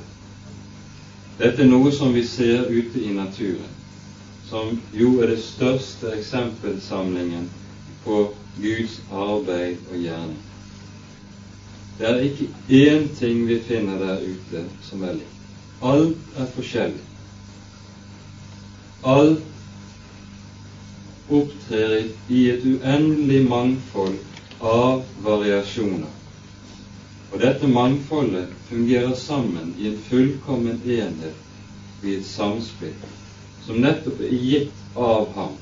[1.38, 3.72] Dette er noe som vi ser ute i naturen,
[4.48, 7.48] som jo er det største eksempelsamlingen
[8.04, 8.20] på
[8.60, 10.38] Guds arbeid og gjerning.
[11.98, 15.36] Det er ikke én ting vi finner der ute som er likt.
[15.82, 17.02] Alt er forskjellig.
[19.06, 19.42] Alt
[21.30, 24.16] opptrer i et uendelig mangfold
[24.58, 26.10] av variasjoner.
[27.30, 32.98] Og dette mangfoldet fungerer sammen i en fullkommen enhet i et samspill
[33.68, 35.54] som nettopp er gitt av ham.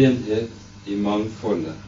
[0.00, 1.78] Enhet i mangfoldet,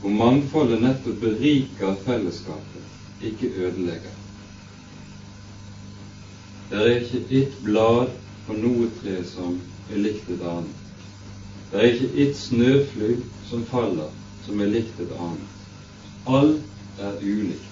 [0.00, 4.22] hvor mangfoldet nettopp beriker fellesskapet, ikke ødelegger.
[6.70, 8.08] Det er ikke ett blad
[8.46, 9.58] på noe tre som
[9.92, 10.86] er likt et annet.
[11.70, 13.10] Det er ikke ett snøfly
[13.46, 14.10] som faller,
[14.46, 15.52] som er likt et annet.
[16.26, 17.68] Alt er ulikt.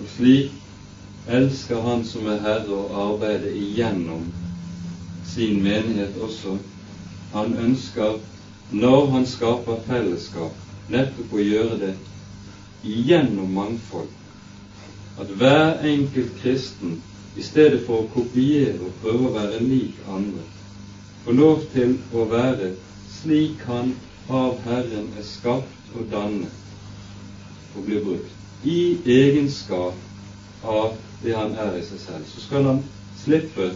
[0.00, 0.54] Og slik
[1.28, 4.28] elsker Han som er Herre å arbeide igjennom
[5.26, 6.56] sin menighet også.
[7.32, 8.16] Han ønsker,
[8.70, 10.54] når han skaper fellesskap,
[10.88, 11.92] nettopp å gjøre det
[12.86, 14.08] igjennom mangfold.
[15.20, 17.00] At hver enkelt kristen,
[17.36, 20.44] i stedet for å kopiere og prøve å være lik andre,
[21.24, 22.70] få lov til å være
[23.18, 23.92] slik han
[24.32, 31.76] av Herren er skapt og dannet og blir brukt i egenskap av det han er
[31.78, 32.24] i seg selv.
[32.32, 32.80] Så skal han
[33.20, 33.68] slippe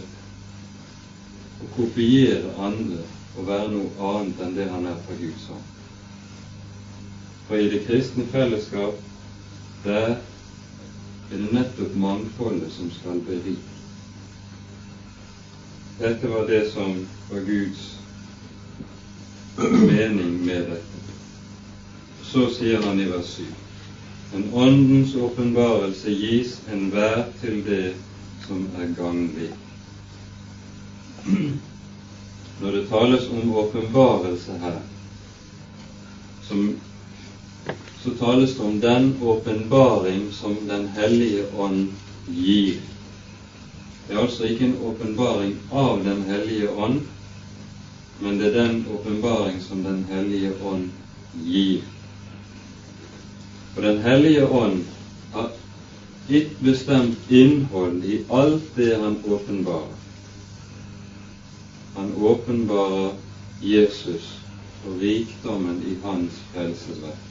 [1.61, 3.03] å kopiere andre
[3.37, 5.69] og være noe annet enn det han er fra Guds hånd.
[7.47, 8.97] For i det kristne fellesskap,
[9.85, 10.17] der
[11.31, 13.77] er det nettopp mangfoldet som skal berike.
[16.01, 17.97] Dette var det som var Guds
[19.87, 21.01] mening med dette.
[22.23, 23.45] Så sier han i vers 7.:
[24.33, 27.93] En åndens åpenbarelse gis enhver til det
[28.47, 29.49] som er ganglig.
[32.61, 34.79] Når det tales om åpenbarelse her,
[36.47, 36.75] som,
[38.03, 41.93] så tales det om den åpenbaring som Den hellige ånd
[42.27, 42.79] gir.
[44.07, 47.01] Det er altså ikke en åpenbaring av Den hellige ånd,
[48.19, 50.89] men det er den åpenbaring som Den hellige ånd
[51.45, 51.81] gir.
[53.73, 54.83] For Den hellige ånd
[55.33, 55.51] har
[56.29, 59.97] et bestemt innhold i alt det han åpenbarer.
[61.95, 63.11] Han åpenbarer
[63.61, 64.37] Jesus
[64.87, 67.30] og rikdommen i hans frelsesverk.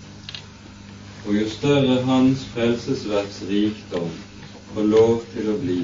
[1.27, 4.09] Og jo større hans frelsesverks rikdom
[4.75, 5.83] får lov til å bli,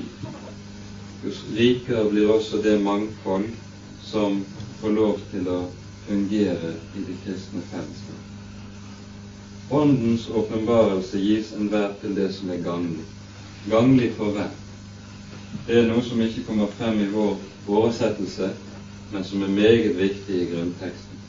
[1.25, 3.51] jo rikere blir også det mangfold
[4.07, 4.39] som
[4.81, 5.59] får lov til å
[6.07, 8.23] fungere i det kristne fellesskap.
[9.77, 13.05] Åndens åpenbarelse gis enhver til det som er ganglig.
[13.69, 14.53] Ganglig for hvem?
[15.67, 17.35] Det er noe som ikke kommer frem i vår
[17.67, 18.53] oversettelse,
[19.13, 21.25] men som er meget viktig i grunnteksten.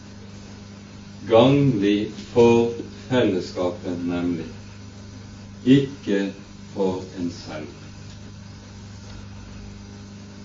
[1.27, 2.77] Ganglig for
[3.09, 4.45] fellesskapet, nemlig.
[5.65, 6.33] Ikke
[6.73, 7.67] for en selv.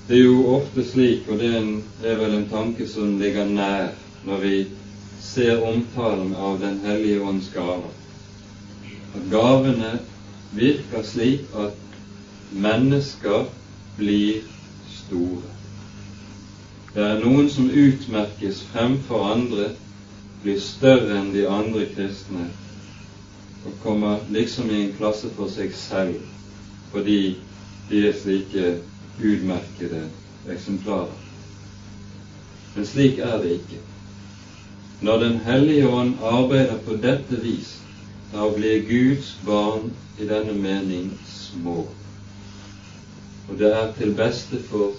[0.09, 3.93] Det er jo ofte slik, og det er, vel en tanke som ligger nær
[4.27, 4.57] når vi
[5.23, 7.93] ser omtalen av Den hellige ånds gaver,
[9.15, 9.93] at gavene
[10.53, 11.79] virker slik at
[12.51, 13.47] mennesker
[13.97, 14.43] blir
[14.91, 15.53] store.
[16.95, 19.71] Det er noen som utmerkes fremfor andre,
[20.43, 22.49] blir større enn de andre kristne
[23.65, 26.23] og kommer liksom i en klasse for seg selv
[26.93, 27.21] fordi
[27.91, 28.75] de er slike
[29.23, 30.03] utmerkede
[30.51, 31.19] eksemplarer.
[32.75, 33.81] Men slik er det ikke.
[35.01, 37.79] Når Den hellige ånd arbeider på dette vis,
[38.33, 41.87] da blir Guds barn i denne mening små.
[43.49, 44.93] Og det er til beste for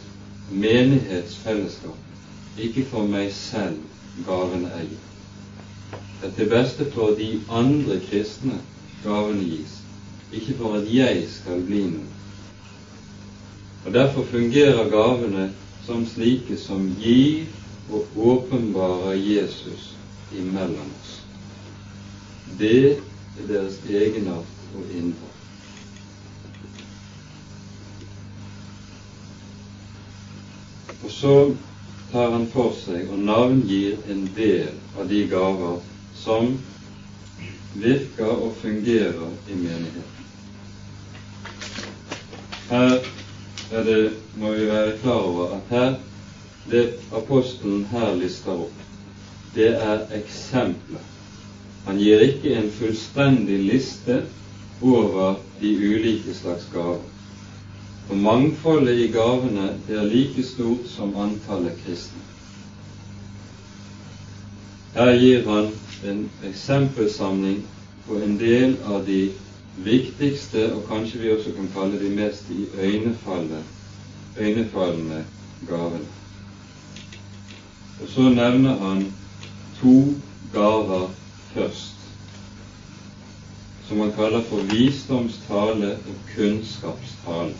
[0.51, 1.97] menighetsfellesskap,
[2.57, 3.79] ikke for meg selv
[4.27, 5.12] gaven er gitt.
[5.12, 5.12] Det
[6.23, 8.59] er til beste for de andre kristne
[9.03, 9.79] gavene gis,
[10.31, 12.11] ikke for at jeg skal bli noe.
[13.85, 15.49] Og Derfor fungerer gavene
[15.85, 17.43] som slike som gir
[17.91, 19.91] og åpenbarer Jesus
[20.31, 21.19] imellom oss.
[22.59, 25.29] Det er deres egenart og innhold.
[31.03, 31.37] Og så
[32.11, 35.81] tar han for seg og navngir en del av de gaver
[36.23, 36.57] som
[37.73, 40.03] virker og fungerer i menigheten.
[42.69, 42.99] Her
[43.71, 45.95] er det, må vi være klar over at her,
[46.71, 48.85] det apostelen her lister opp,
[49.55, 51.03] det er eksempler.
[51.85, 54.21] Han gir ikke en fullstendig liste
[54.81, 57.03] over de ulike slags gaver.
[58.07, 62.23] For mangfoldet i gavene er like stort som antallet kristne.
[64.93, 65.71] Her gir han
[66.05, 67.63] en eksempelsamling
[68.07, 69.31] på en del av de
[69.75, 73.63] viktigste, og kanskje vi også kan kalle de mest iøynefallende
[75.67, 76.05] gavene.
[78.01, 79.13] Og så nevner han
[79.79, 80.13] to
[80.53, 81.09] gaver
[81.53, 81.95] først,
[83.87, 87.53] som han kaller for visdomstale og kunnskapstale.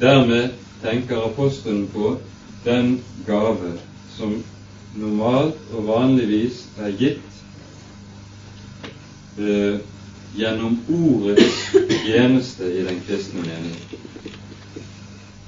[0.00, 0.50] Dermed
[0.82, 2.18] tenker apostelen på
[2.64, 3.72] den gave
[4.16, 4.44] som
[4.96, 7.40] normalt og vanligvis er gitt
[9.38, 9.78] eh,
[10.38, 11.60] gjennom ordets
[12.04, 13.76] tjeneste i den kristne mening.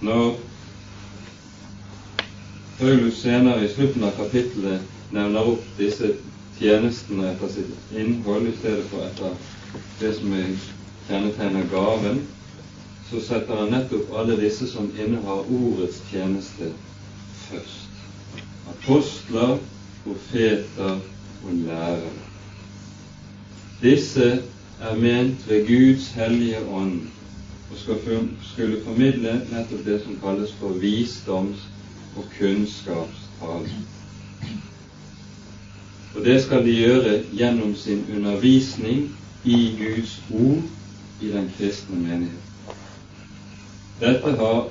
[0.01, 0.37] Når
[2.81, 6.15] Paulus senere i slutten av kapittelet nevner opp disse
[6.61, 9.37] tjenestene etter sitt innhold i stedet for etter
[10.01, 10.55] det som er
[11.09, 12.23] kjennetegner gaven,
[13.11, 16.73] så setter han nettopp alle disse som innehar ordets tjeneste,
[17.49, 17.80] først.
[18.83, 19.59] Apostler,
[20.05, 21.01] profeter
[21.45, 22.13] og lærere.
[23.83, 24.43] Disse
[24.81, 27.01] er ment ved Guds hellige ånd
[27.71, 27.77] og
[28.43, 31.69] skulle formidle nettopp det som kalles for visdoms-
[32.17, 33.71] og kunnskapstale.
[36.15, 39.09] Og det skal de gjøre gjennom sin undervisning
[39.45, 40.63] i Guds ord
[41.21, 42.77] i den kristne menighet.
[44.01, 44.69] Dette har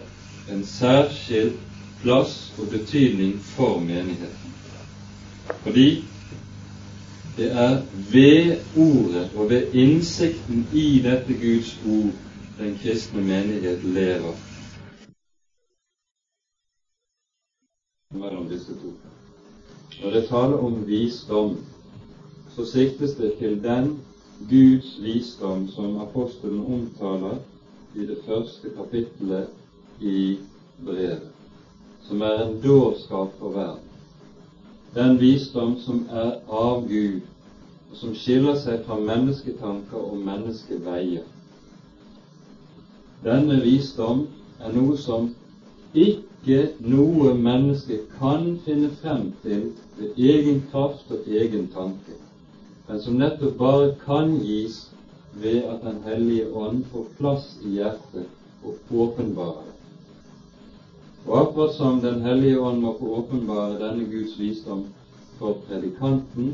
[0.52, 1.69] en særskilt
[2.02, 4.54] plass og betydning for menigheten.
[5.64, 6.04] Fordi
[7.38, 7.82] det er
[8.12, 12.12] ved ordet og ved innsikten i dette Guds ord
[12.60, 14.34] den kristne menighet lever
[18.14, 18.94] mellom disse to.
[20.04, 21.58] Når det taler om visdom,
[22.56, 24.00] så siktes det til den
[24.50, 27.38] Guds visdom som apostelen omtaler
[27.96, 29.48] i det første kapittelet
[30.02, 30.38] i
[30.86, 31.22] brevet,
[32.10, 33.86] som er en dårskap for verden.
[34.96, 37.20] Den visdom som er av Gud,
[37.92, 41.28] og som skiller seg fra mennesketanker og menneskeveier.
[43.22, 44.24] Denne visdom
[44.58, 45.30] er noe som
[45.94, 49.68] ikke noe menneske kan finne frem til
[50.00, 52.18] ved egen kraft og egen tanke,
[52.88, 54.88] men som nettopp bare kan gis
[55.38, 58.26] ved at Den hellige ånd får plass i hjertet
[58.66, 59.69] og åpenbarer
[61.50, 64.84] akkurat som Den hellige ånd må få åpenbare denne Guds visdom
[65.40, 66.54] for predikanten,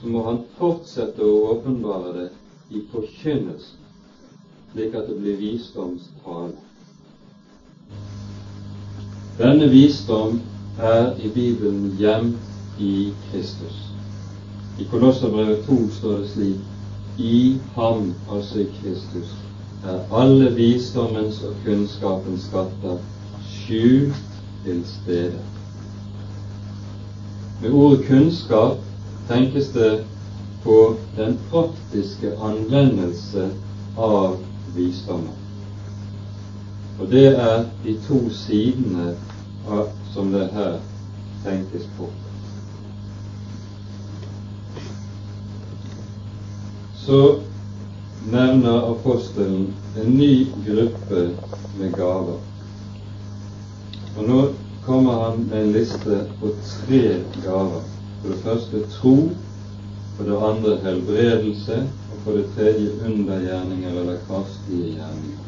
[0.00, 2.24] så må han fortsette å åpenbare det
[2.74, 3.84] i forkynnelsen,
[4.72, 6.56] slik at det blir visdomstale.
[9.38, 10.40] Denne visdom
[10.78, 13.78] er i Bibelen gjemt i Kristus.
[14.78, 19.36] I Kolosserbrevet 2 står det slik I ham, altså i Kristus,
[19.86, 22.98] er alle visdommens og kunnskapens skatter
[23.50, 24.22] skjult
[24.64, 25.40] til stede.
[27.62, 28.78] Med ordet kunnskap
[29.28, 30.04] tenkes det
[30.64, 33.50] på den praktiske anvendelse
[33.98, 34.36] av
[34.74, 35.36] visdommen.
[37.00, 39.14] Og det er de to sidene
[39.68, 40.78] av, som det her
[41.44, 42.08] tenkes på.
[47.04, 47.20] Så
[48.30, 51.30] nevner apostelen en ny gruppe
[51.78, 52.53] med gaver.
[54.16, 54.42] Og nå
[54.86, 57.02] kommer han med en liste på tre
[57.42, 57.82] gaver.
[58.22, 59.16] For det første tro,
[60.16, 61.80] for det andre helbredelse,
[62.12, 65.40] og for det tredje undergjerninger eller kraftige gjerninger.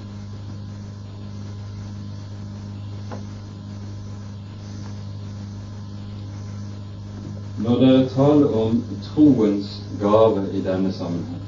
[7.58, 11.46] Når dere taler om troens gave i denne sammenheng,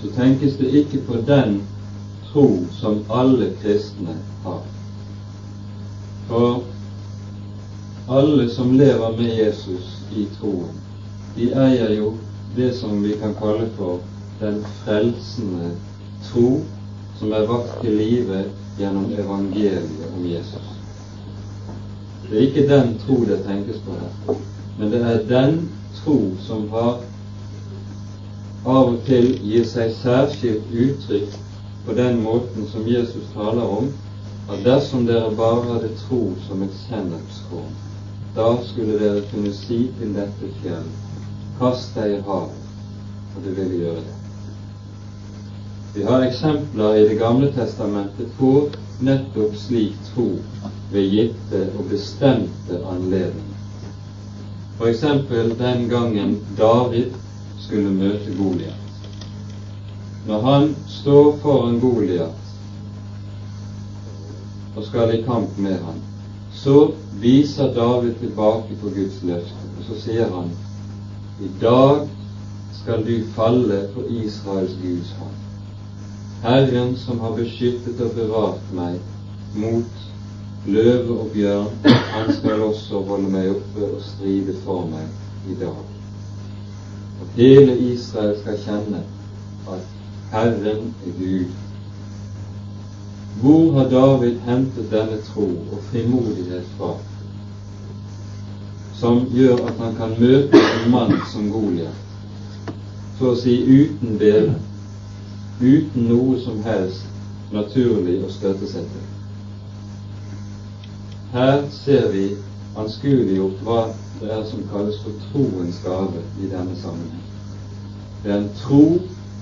[0.00, 1.60] så tenkes det ikke på den
[2.30, 4.62] tro som alle kristne har.
[6.34, 6.62] For
[8.08, 10.72] alle som lever med Jesus i troen,
[11.36, 12.08] de eier jo
[12.56, 14.00] det som vi kan kalle for
[14.40, 15.70] den frelsende
[16.26, 16.48] tro,
[17.20, 18.40] som er vakt til live
[18.80, 20.74] gjennom evangeliet om Jesus.
[22.26, 24.42] Det er ikke den tro det tenkes på her
[24.78, 25.58] men det er den
[26.02, 26.96] tro som har
[28.66, 31.38] av og til gir seg særskilt uttrykk
[31.86, 33.92] på den måten som Jesus taler om,
[34.48, 37.72] at dersom dere bare hadde tro som et sennepskorn,
[38.36, 40.90] da skulle dere kunne si til dette fjell,
[41.58, 42.60] kast deg i havet,
[43.36, 44.20] og det ville gjøre det.
[45.94, 48.68] Vi har eksempler i Det gamle testamentet på
[49.00, 50.28] nettopp slik tro
[50.92, 53.60] ved gitte og bestemte anledninger.
[54.78, 55.00] F.eks.
[55.58, 57.14] den gangen David
[57.60, 58.80] skulle møte Goliat.
[60.26, 62.43] Når han står foran Goliat
[64.76, 66.00] og skal i kamp med ham,
[66.52, 70.50] så viser David tilbake på Guds løfte, og så sier han
[71.42, 72.06] i dag
[72.82, 75.40] skal du falle for Israels Guds hånd.
[76.44, 78.98] Herren som har beskyttet og bevart meg
[79.56, 80.04] mot
[80.66, 81.70] løve og bjørn,
[82.12, 85.82] han skal også holde meg oppe og stride for meg i dag.
[87.20, 89.02] Og hele Israel skal kjenne
[89.72, 89.92] at
[90.32, 91.63] Herren er Gud.
[93.40, 96.90] Hvor har David hentet denne tro og frimodighet fra,
[98.94, 101.96] som gjør at han kan møte en mann som Goliat,
[103.18, 104.54] så å si uten bedre,
[105.60, 107.10] uten noe som helst
[107.54, 109.10] naturlig å støtte seg til?
[111.34, 112.24] Her ser vi
[112.78, 113.80] anskueliggjort hva
[114.20, 117.26] det er som kalles for troens gave i denne sammenheng.
[118.22, 118.84] Det er en tro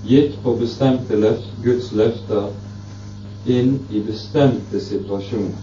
[0.08, 2.48] gitt på bestemte løft, Guds løfter
[3.46, 5.62] inn i bestemte situasjoner.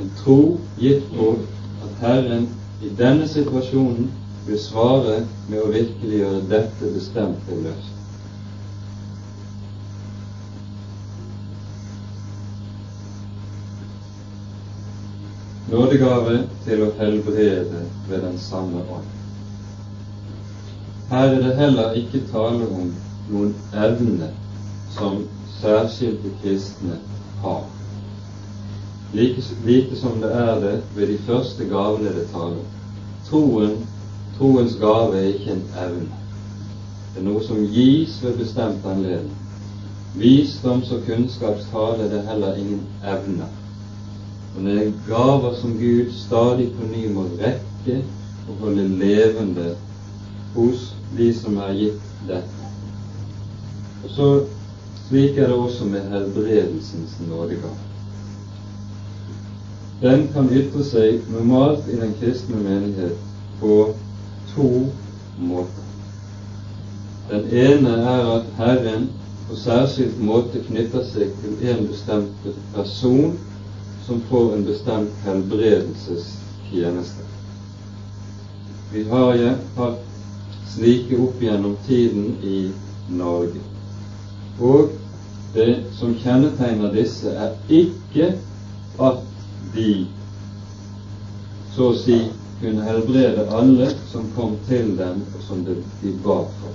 [0.00, 1.30] En tro gitt på
[1.84, 2.48] at Herren
[2.82, 4.10] i denne situasjonen
[4.46, 8.02] vil svare med å virkeliggjøre dette bestemte løftet.
[15.72, 19.08] nådegave til å helbrede ved den samme ånd.
[21.10, 22.90] Her er det heller ikke tale om
[23.30, 24.28] noen evne
[24.96, 25.22] som
[25.60, 26.98] særskilte kristne
[27.42, 27.64] har,
[29.12, 32.64] like, like som det er det ved de første gavene det taler.
[33.28, 33.76] Troen,
[34.38, 36.20] troens gave er ikke en evne.
[37.14, 39.36] Det er noe som gis ved bestemt anledning.
[40.14, 43.48] Visdoms- og kunnskapstale er det heller ingen evner.
[44.54, 48.02] Men det er gaver som Gud stadig på ny må rekke
[48.48, 49.74] og holde levende
[50.54, 52.68] hos de som er gitt dette.
[54.04, 54.28] Og så
[55.12, 57.76] Slik er det også med helbredelsens nådegave.
[60.00, 63.18] Den kan ytre seg normalt i den kristne menighet
[63.60, 63.92] på
[64.54, 64.68] to
[65.36, 65.84] måter.
[67.28, 69.04] Den ene er at Herren
[69.50, 73.36] på særskilt måte knytter seg til en bestemt person
[74.06, 77.28] som får en bestemt helbredelsestjeneste.
[78.94, 80.00] Vi har ja, hatt
[80.72, 82.64] slike opp gjennom tiden i
[83.20, 83.60] Norge.
[84.56, 85.01] Og
[85.54, 88.32] det som kjennetegner disse, er ikke
[89.00, 89.20] at
[89.74, 90.06] de
[91.74, 92.18] så å si
[92.62, 96.74] kunne helbrede alle som kom til dem, og som de ba for.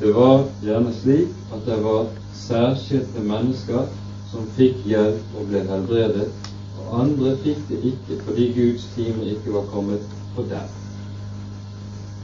[0.00, 3.86] Det var gjerne slik at det var særskilte mennesker
[4.32, 6.26] som fikk hjelp og ble helbredet,
[6.80, 10.72] og andre fikk det ikke fordi Guds time ikke var kommet på dem.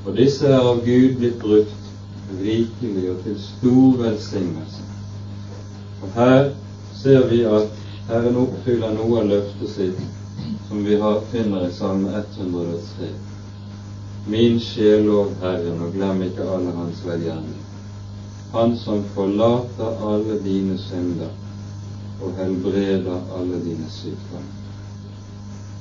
[0.06, 1.79] Og disse er av Gud blitt brukt
[2.38, 4.82] rikelig og til stor velsignelse.
[6.02, 6.50] Og her
[7.02, 7.76] ser vi at
[8.08, 10.00] Herren oppfyller noe av løftet sitt
[10.68, 13.10] som vi har, finner i Salme 103.
[14.30, 17.66] Min sjel lov Herren, og glem ikke alle hans velgjerninger.
[18.52, 21.30] Han som forlater alle dine synder
[22.20, 24.56] og helbreder alle dine sykdommer.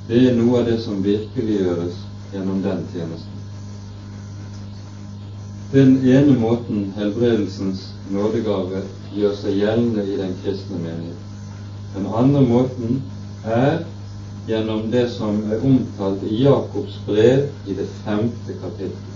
[0.08, 1.98] Det er noe av det som virkeliggjøres
[2.32, 3.29] gjennom den tjenesten.
[5.72, 8.80] Den ene måten helbredelsens nådegave
[9.14, 11.20] gjør seg gjeldende i den kristne menighet.
[11.94, 12.96] Den andre måten
[13.46, 13.84] er
[14.48, 19.14] gjennom det som er omtalt i Jakobs brev i det femte kapittel.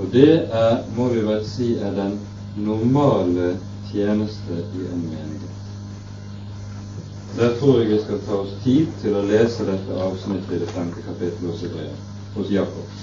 [0.00, 2.18] Og det er, må vi vel si, er den
[2.58, 3.54] normale
[3.92, 5.56] tjeneste i en menighet.
[7.38, 10.74] Der tror jeg vi skal ta oss tid til å lese dette avsnittet i det
[10.74, 11.94] femte kapittelet
[12.34, 12.94] hos Jakob.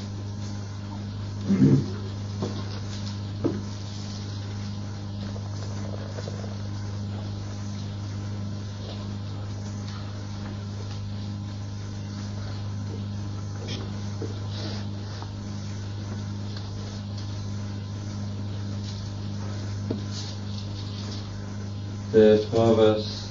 [22.14, 23.24] Det er fra vers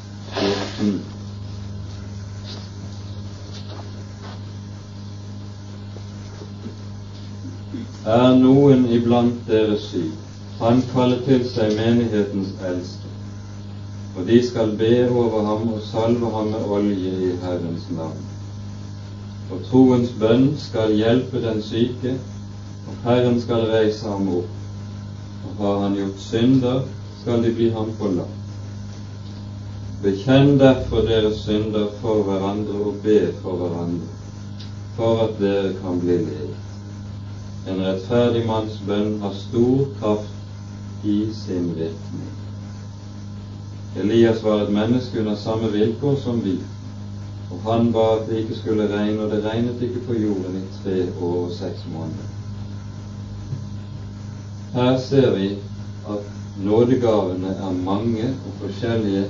[8.03, 10.15] Er noen iblant dere syk,
[10.59, 13.11] han kaller til seg menighetens eldste,
[14.17, 18.25] og de skal be over ham og salve ham med olje i Herrens navn.
[19.55, 22.17] Og troens bønn skal hjelpe den syke,
[22.89, 24.51] og Herren skal reise ham opp.
[25.47, 26.81] Og har han gjort synder,
[27.21, 28.41] skal de bli ham forlatt.
[30.03, 34.11] Bekjenn derfor deres synder for hverandre og be for hverandre,
[34.99, 36.52] for at dere kan bli ledet.
[37.67, 42.31] En rettferdig manns bønn har stor kraft i sin virkning.
[44.03, 46.59] Elias var et menneske under samme vilkår som vi,
[47.53, 50.63] Og han ba at det ikke skulle regne, og det regnet ikke på jorden i
[50.83, 52.31] tre år og seks måneder.
[54.73, 55.49] Her ser vi
[56.15, 56.31] at
[56.65, 59.27] nådegavene er mange og forskjellige,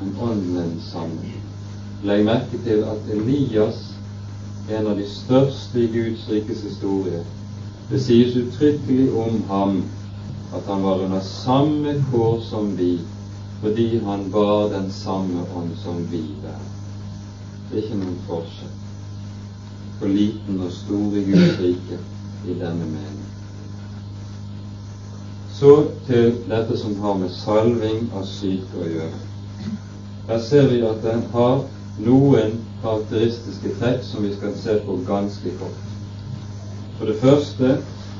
[0.00, 1.32] men ånden sammen.
[2.04, 3.80] Legg merke til at Elias,
[4.68, 7.22] en av de største i Guds rikes historie,
[7.90, 9.76] det sies uttrykkelig om ham
[10.54, 12.98] at han var under samme kår som vi,
[13.60, 16.58] fordi han var den samme ånd som vi der.
[17.70, 18.74] Det er ikke noen forskjell
[20.00, 21.98] på liten og stor i Guds rike
[22.46, 23.24] i denne mening.
[25.56, 25.72] Så
[26.06, 29.22] til dette som har med salving av syke å gjøre.
[30.28, 31.62] Her ser vi at den har
[32.02, 35.85] noen karakteristiske trekk som vi skal se på ganske kort.
[36.98, 37.78] For det første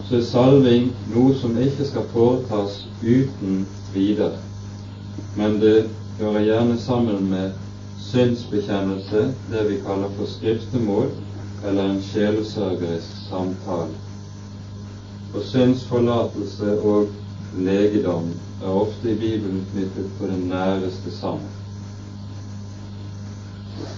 [0.09, 3.62] så er salving noe som ikke skal foretas uten
[3.95, 4.37] videre,
[5.37, 7.55] men det hører gjerne sammen med
[8.07, 11.09] synsbekjennelse, det vi kaller for skriftemål,
[11.64, 13.97] eller en sjelesørgerisk samtale.
[15.35, 17.09] Og synsforlatelse og
[17.57, 18.29] legedom
[18.62, 21.49] er ofte i Bibelen knyttet på det næreste sammen.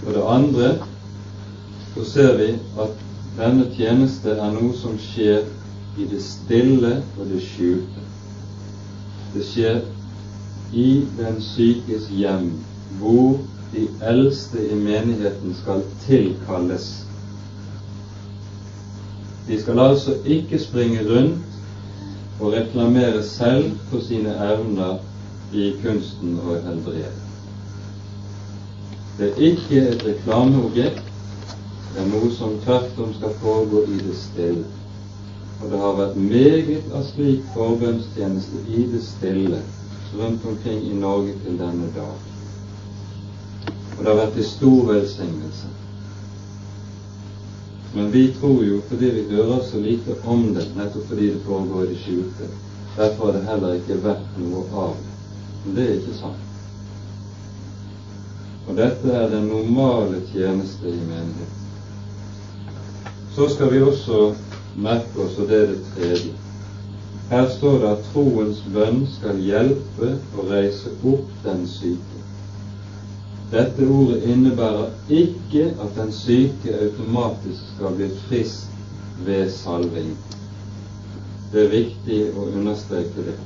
[0.04, 0.72] For det andre
[1.94, 2.48] så ser vi
[2.78, 3.07] at
[3.38, 5.46] denne tjeneste er noe som skjer
[5.98, 8.06] i det stille og det skjulte.
[9.34, 9.80] Det skjer
[10.72, 12.50] i den sykes hjem,
[12.98, 13.38] hvor
[13.72, 16.88] de eldste i menigheten skal tilkalles.
[19.48, 24.98] De skal altså ikke springe rundt og reklamere selv for sine evner
[25.52, 27.14] i kunsten å helbrede.
[29.18, 31.07] Det er ikke et reklameobjekt,
[31.98, 34.64] det er noe som tvert om skal foregå i det stille.
[35.58, 39.60] Og det har vært meget av slik forbønnstjeneste i det stille
[40.14, 42.28] rundt omkring i Norge til denne dag
[43.98, 45.68] og det har vært til stor velsignelse.
[47.96, 51.84] Men vi tror jo fordi vi hører så lite om det, nettopp fordi det foregår
[51.84, 52.50] i det skjulte.
[52.96, 55.16] Derfor har det heller ikke vært noe av det.
[55.64, 56.44] Men det er ikke sant.
[58.68, 61.57] Og dette er den normale tjeneste i menigheten.
[63.38, 64.32] Så skal vi også
[64.82, 66.30] merke oss, og det er det tredje.
[67.30, 72.22] Her står det at troens bønn skal hjelpe og reise opp den syke.
[73.52, 74.88] Dette ordet innebærer
[75.20, 78.72] ikke at den syke automatisk skal bli frisk
[79.28, 80.08] ved salving.
[81.52, 83.36] Det er viktig å understreke det,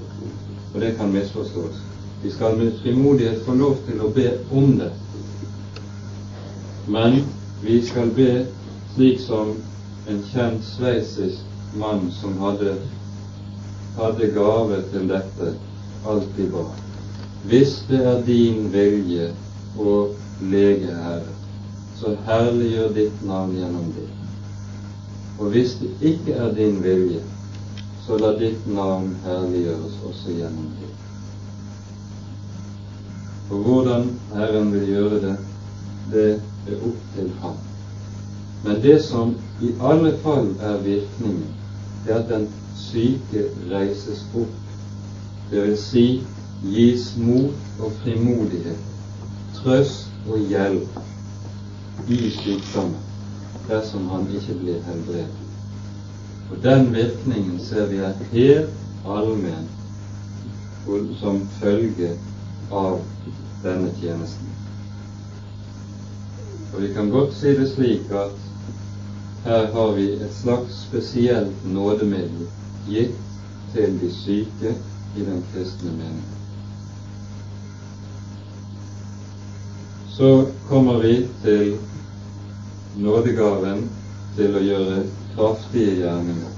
[0.72, 1.82] og det kan misforstås.
[2.22, 4.88] Vi skal med frimodighet få lov til å be om det,
[6.88, 7.20] men
[7.60, 8.30] vi skal be
[8.94, 9.52] slik som
[10.08, 12.76] en kjent sveitsisk mann som hadde,
[13.96, 15.52] hadde gave til dette,
[16.06, 16.64] alltid ba.
[17.46, 19.30] Hvis det er din vilje
[19.78, 19.94] å
[20.40, 21.36] lege, Herre,
[21.98, 24.08] så herliggjør ditt navn gjennom det.
[25.38, 27.22] Og hvis det ikke er din vilje,
[28.06, 30.90] så la ditt navn herliggjøres også gjennom det.
[33.52, 35.36] Og hvordan Herren vil gjøre det,
[36.12, 36.28] det
[36.66, 37.56] er opp til ham.
[38.64, 41.46] Men det som i alle fall er virkningen,
[42.06, 44.58] det at den syke reises opp.
[45.50, 46.06] Vil si
[46.64, 48.80] gis mot og frimodighet
[49.58, 52.98] trøst og hjelp i sykdommen
[53.68, 55.42] dersom han ikke blir helbredet.
[56.50, 59.68] Og den virkningen ser vi er helt allmenn
[61.20, 62.16] som følge
[62.72, 62.98] av
[63.62, 64.48] denne tjenesten.
[66.72, 68.51] Og vi kan godt si det slik at
[69.44, 72.46] her har vi et slags spesielt nådemiddel
[72.86, 73.18] gitt
[73.74, 74.74] til de syke
[75.16, 76.38] i den kristne menighet.
[80.12, 81.76] Så kommer vi til
[82.96, 83.88] nådegaven
[84.36, 84.98] til å gjøre
[85.34, 86.52] kraftige gjerninger.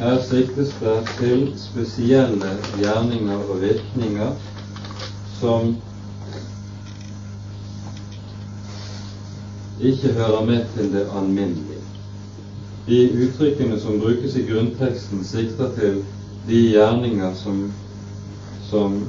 [0.00, 4.32] Her siktes det til spesielle gjerninger og virkninger
[5.40, 5.76] som
[9.82, 11.84] ikke hører med til det alminnelige.
[12.86, 16.02] De uttrykkene som brukes i grunnteksten, sikter til
[16.48, 17.72] de gjerninger som,
[18.70, 19.02] som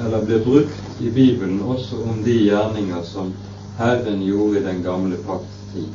[0.00, 3.32] eller blir brukt i Bibelen også om de gjerninger som
[3.78, 5.88] Herren gjorde i den gamle pakts tid.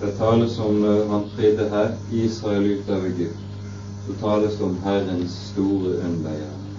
[0.00, 3.38] Det tales om eh, han fridde her Israel ut av Egypt.
[4.06, 6.76] Så tales det om Herrens store undergjerning.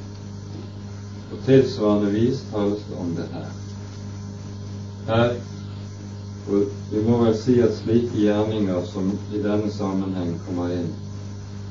[1.32, 3.48] På tilsvarende vis tales det om det her.
[5.08, 5.36] Her
[6.48, 10.92] og Vi må vel si at slike gjerninger som i denne sammenheng kommer inn,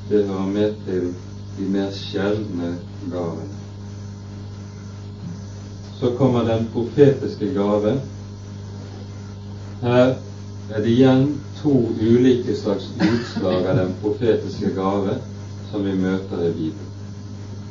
[0.09, 1.13] det hører med til
[1.57, 2.73] de mer sjeldne
[3.11, 3.61] gavene.
[5.99, 7.95] Så kommer den profetiske gave,
[9.81, 10.15] Her
[10.73, 11.25] er det igjen
[11.61, 15.17] to ulike slags utslag av den profetiske gave
[15.71, 16.91] som vi møter i Bibelen.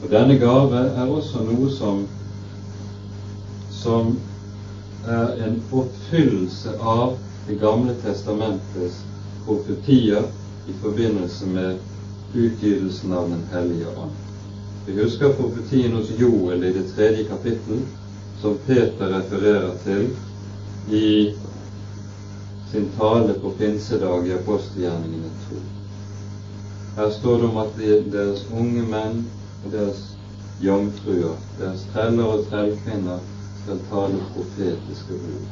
[0.02, 2.04] Og denne gave er også noe som,
[3.72, 4.14] som
[5.06, 9.02] er en forfyllelse av Det gamle testamentets
[9.44, 10.24] profetier
[10.68, 11.76] i forbindelse med
[12.34, 14.14] utgytelsen av Den hellige ånd.
[14.86, 17.82] Vi husker profetien hos Joel i det tredje kapittel,
[18.40, 20.08] som Peter refererer til
[20.88, 21.28] i
[22.72, 25.60] sin tale på pinsedag i apostelgjerningene 2.
[26.96, 27.78] Her står det om at
[28.16, 29.20] deres unge menn
[29.64, 30.02] og deres
[30.64, 33.22] jomfruer, deres treller og trellkvinner,
[33.64, 35.44] skal tale profetiske ord.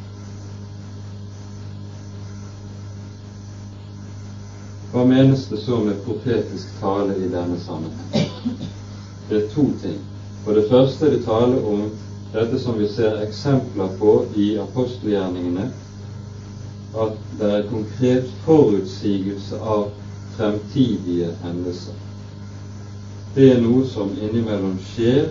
[4.92, 8.66] Hva menes det så med profetisk tale i denne sammenheng?
[9.28, 10.02] Det er to ting.
[10.44, 11.86] For det første er det tale om
[12.34, 15.70] dette som vi ser eksempler på i apostelgjerningene,
[16.92, 19.88] at det er konkret forutsigelse av
[20.36, 21.96] fremtidige hendelser.
[23.32, 25.30] Det er noe som innimellom skjer,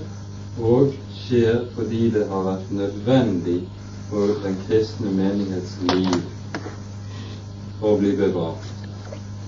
[0.60, 3.62] og skjer fordi det har vært nødvendig
[4.10, 6.18] for den kristne menighets liv
[7.82, 8.68] å bli bevart.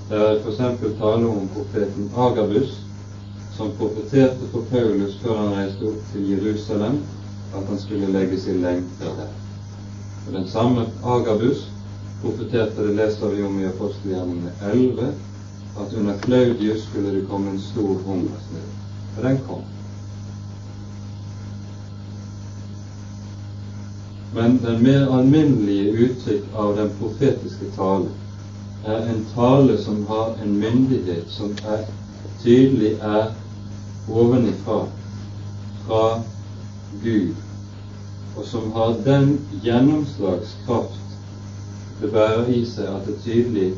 [0.09, 0.61] Det er f.eks.
[0.99, 2.79] tale om profeten Agabus,
[3.57, 7.01] som profeterte for Paulus før han reiste opp til Jerusalem,
[7.53, 9.35] at han skulle legges i lenker der.
[10.25, 11.67] Og Den samme Agabus
[12.23, 15.11] profeterte, det leser vi om i apostelgjerningene 11,
[15.83, 18.67] at under Claudius skulle det komme en stor hungersnød.
[19.17, 19.63] Og den kom.
[24.35, 28.09] Men den mer alminnelige uttrykk av den profetiske tale
[28.85, 31.83] er en tale som har en myndighet som er
[32.41, 33.29] tydelig er
[34.09, 34.79] ovenifra,
[35.85, 36.01] fra
[37.03, 37.35] Gud,
[38.37, 40.99] og som har den gjennomslagskraft
[42.01, 43.69] det bærer i seg at det er tydelig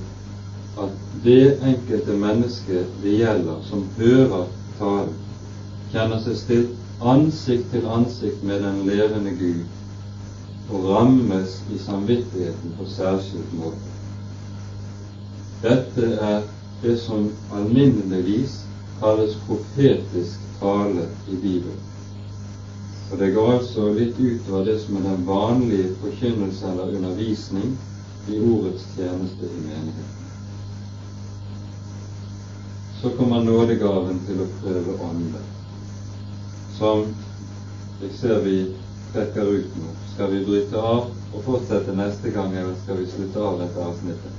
[0.80, 0.96] at
[1.28, 4.48] det enkelte mennesket det gjelder, som hører
[4.80, 5.16] talen,
[5.92, 9.75] kjenner seg stilt ansikt til ansikt med den levende Gud
[10.70, 13.92] og rammes i samvittigheten på særskilt måte.
[15.62, 16.42] Dette er
[16.82, 18.62] det som alminneligvis
[19.00, 21.82] kalles profetisk tale i Bibelen.
[23.12, 27.76] Og Det går altså litt utover det som er den vanlige forkynnelse eller undervisning
[28.28, 30.24] i ordets tjeneste i menigheten.
[33.02, 35.46] Så kommer nådegaven til å prøve ånden,
[36.80, 37.06] som
[38.02, 38.58] jeg ser vi
[39.14, 40.05] trekker ut nå.
[40.16, 44.38] Skal vi bryte av og fortsette neste gang, eller skal vi slutte av dette avsnittet?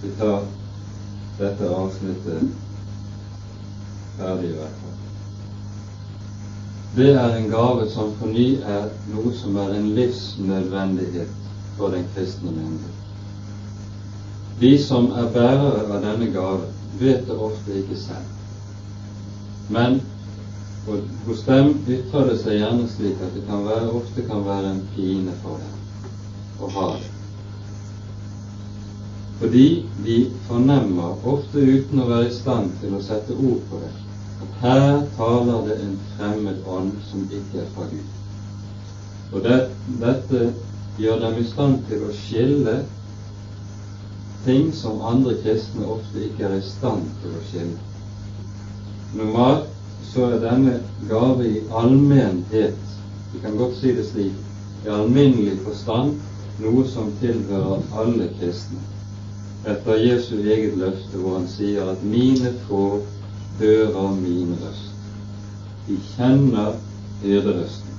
[0.00, 0.46] Vi tar
[1.36, 2.48] dette avsnittet
[4.16, 4.96] ferdig, i hvert fall.
[6.96, 11.36] Det er en gave som for ny er noe som er en livsnødvendighet
[11.76, 12.96] for den kristne menighet.
[14.64, 18.36] De som er bærere av denne gave, vet det ofte ikke selv.
[19.68, 20.00] Men
[21.26, 24.82] hos dem ytrer det seg gjerne slik at det kan være, ofte kan være en
[24.96, 27.14] pine for dem å ha det.
[29.38, 29.66] Fordi
[30.04, 30.18] de
[30.48, 33.94] fornemmer, ofte uten å være i stand til å sette ord på det,
[34.60, 38.08] her taler det en fremmed ånd som ikke er fra Gud.
[39.32, 39.58] Og det,
[40.00, 40.48] dette
[40.98, 42.80] gjør dem i stand til å skille
[44.44, 47.78] ting som andre kristne ofte ikke er i stand til å skille.
[49.18, 49.77] Normalt
[50.12, 52.78] så er denne gave i allmennhet,
[53.32, 54.32] vi kan godt si det slik,
[54.84, 56.16] i alminnelig forstand
[56.62, 58.80] noe som tilhører alle kristne.
[59.66, 63.00] Etter Jesu eget løfte hvor han sier at 'mine får
[63.58, 64.94] hører min røst.
[65.88, 66.78] De kjenner
[67.22, 67.94] hyrderøsten.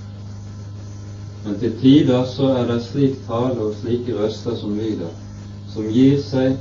[1.45, 5.11] Men til tider så er det slik tale og slike røster som lyder,
[5.73, 6.57] som gir seg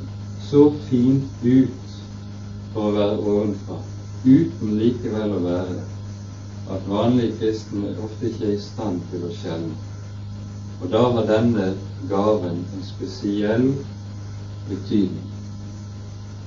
[0.51, 1.97] så fint ut
[2.73, 3.79] for å være ovenfra,
[4.25, 5.79] uten likevel å være
[6.75, 9.77] at vanlige kristne ofte ikke er i stand til å skjelne.
[10.83, 11.69] Og da har denne
[12.11, 13.71] gaven en spesiell
[14.69, 15.31] betydning.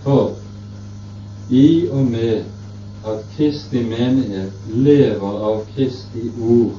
[0.03, 0.35] For
[1.51, 2.43] i og med
[3.07, 6.77] at Kristi menighet lever av Kristi ord,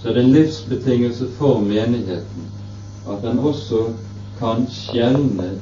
[0.00, 2.48] så er det en livsbetingelse for menigheten
[3.10, 3.84] at den også
[4.40, 5.52] kan skjelne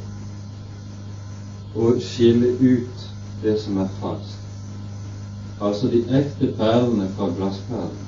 [1.75, 3.08] og skille ut
[3.43, 4.45] det som er falskt.
[5.61, 8.07] Altså de ekte perlene fra glassperlene.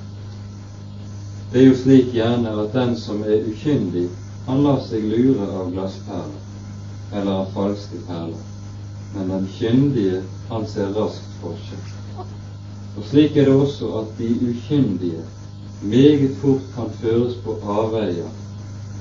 [1.53, 4.07] Det er jo slik gjerne at den som er ukyndig,
[4.47, 8.47] han lar seg lure av glassperler eller av falske perler
[9.15, 12.27] men den kyndige, han ser raskt forskjell.
[12.97, 15.25] Og slik er det også at de ukyndige,
[15.83, 18.29] meget fort kan føres på avveier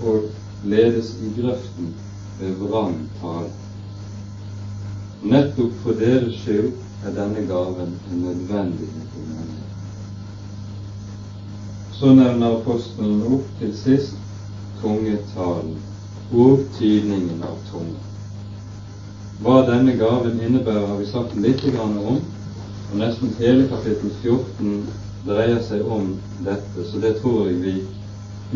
[0.05, 0.29] og
[0.63, 1.93] ledes i grøften
[2.39, 3.51] ved vrang tale.
[5.23, 6.71] Nettopp for deres skyld
[7.03, 9.65] er denne gaven en nødvendighet i menigheten.
[11.91, 14.15] Så nevner apostelen opp til sist
[14.81, 15.73] tungetalen
[16.31, 17.99] og tydningen av tunge.
[19.43, 24.87] Hva denne gaven innebærer, har vi sagt litt om, og nesten hele kapittel 14
[25.27, 26.13] dreier seg om
[26.47, 27.75] dette, så det tror jeg vi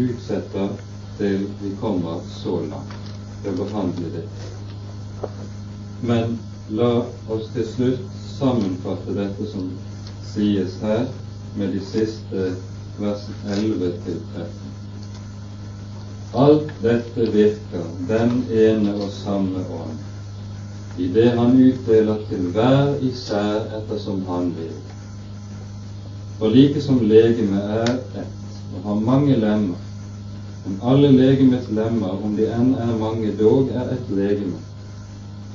[0.07, 0.71] utsetter
[1.19, 3.11] til vi kommer så langt
[3.43, 4.25] ved å behandle det.
[6.03, 6.39] Men
[6.71, 6.91] la
[7.27, 9.67] oss til slutt sammenfatte dette som
[10.33, 11.07] sies her,
[11.55, 12.53] med de siste
[12.99, 13.25] vers
[13.57, 14.71] 11 til 13.
[16.43, 19.99] Alt dette virker den ene og samme ånd,
[20.97, 24.73] i det han utdeler til hver især ettersom han vil.
[26.39, 28.29] For like som legemet er ett
[28.73, 29.79] og har mange lemmer,
[30.65, 34.57] om alle legemets lemmer, om de enn er mange, dog er et legeme.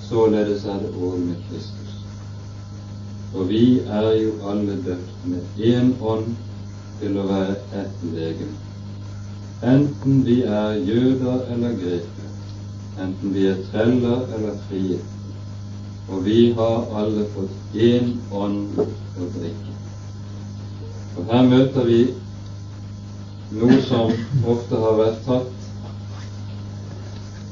[0.09, 1.97] Således er det òg med Kristus.
[3.33, 6.31] For vi er jo alle døpt med én ånd
[7.01, 8.57] til å være ett legeme.
[9.73, 12.33] Enten vi er jøder eller grekere,
[13.05, 14.99] enten vi er treller eller frie.
[16.09, 19.77] Og vi har alle fått én ånd å drikke.
[21.19, 22.03] Og her møter vi
[23.61, 24.13] noe som
[24.57, 25.53] ofte har vært tatt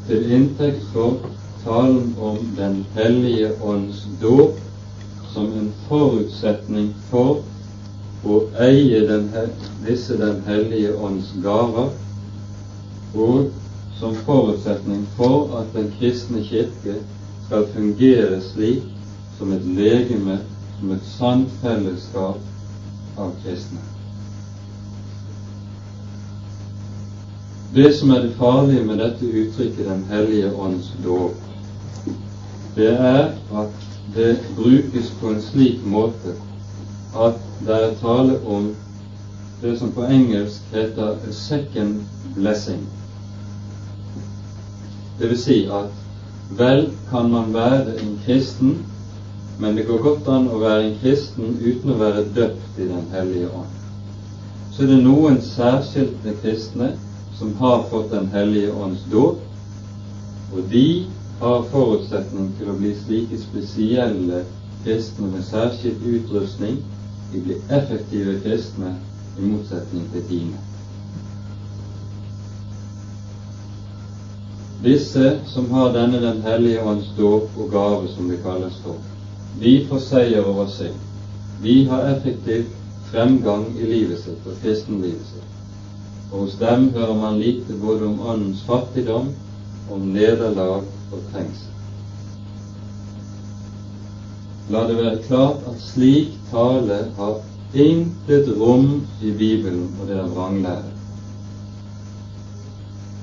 [0.09, 1.21] til inntekt for
[1.67, 4.59] talen om Den hellige ånds dåp
[5.33, 7.43] som en forutsetning for
[8.25, 9.27] å eie den,
[9.87, 11.91] disse Den hellige ånds gaver,
[13.15, 13.51] og
[13.99, 17.01] som forutsetning for at Den kristne kirke
[17.47, 18.87] skal fungere slik
[19.39, 20.39] som et legeme,
[20.79, 23.83] som et sant fellesskap av kristne.
[27.75, 31.46] Det som er det farlige med dette uttrykket Den hellige ånds dåp,
[32.77, 36.35] det er at det brukes på en slik måte
[37.17, 38.75] at det er tale om
[39.63, 42.03] det som på engelsk heter a second
[42.35, 42.83] blessing.
[45.19, 45.89] Det vil si at
[46.59, 48.77] vel kan man være en kristen,
[49.59, 53.09] men det går godt an å være en kristen uten å være døpt i Den
[53.13, 53.73] hellige ånd.
[54.73, 56.93] Så er det noen særskilte kristne
[57.39, 59.41] som har fått Den hellige ånds dåp,
[60.53, 61.07] og de
[61.41, 64.45] har forutsetning til å bli slike spesielle
[64.85, 66.79] kristne med særskilt utrustning.
[67.33, 68.95] De blir effektive kristne
[69.39, 70.63] i motsetning til dine.
[74.85, 78.97] Disse som har denne Den hellige ånds dåp og gave, som det kalles for,
[79.61, 81.01] de får seier over synd.
[81.63, 82.69] De har effektiv
[83.11, 85.53] fremgang i livet sitt og kristenlivet sitt
[86.33, 89.29] og hos dem hører man lite både om åndens fattigdom,
[89.91, 90.83] om nederlag
[91.13, 91.73] og trengsel.
[94.71, 97.37] La det være klart at slik tale har
[97.75, 100.93] intet rom i Bibelen, og det er vranglære.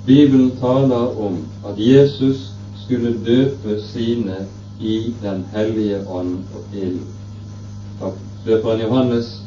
[0.05, 2.51] Bibelen taler om at Jesus
[2.85, 4.45] skulle døpe sine
[4.79, 6.99] i Den hellige ånd og ild.
[8.45, 9.41] Døperen Johannes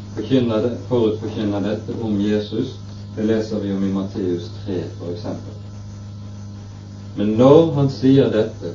[0.89, 2.77] forutforkynner dette om Jesus
[3.17, 5.27] det leser vi om i Matteus 3 f.eks.
[7.17, 8.75] Men når han sier dette,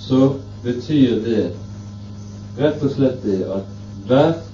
[0.00, 0.34] så
[0.64, 1.42] betyr det
[2.56, 3.68] rett og slett det at
[4.08, 4.44] hvert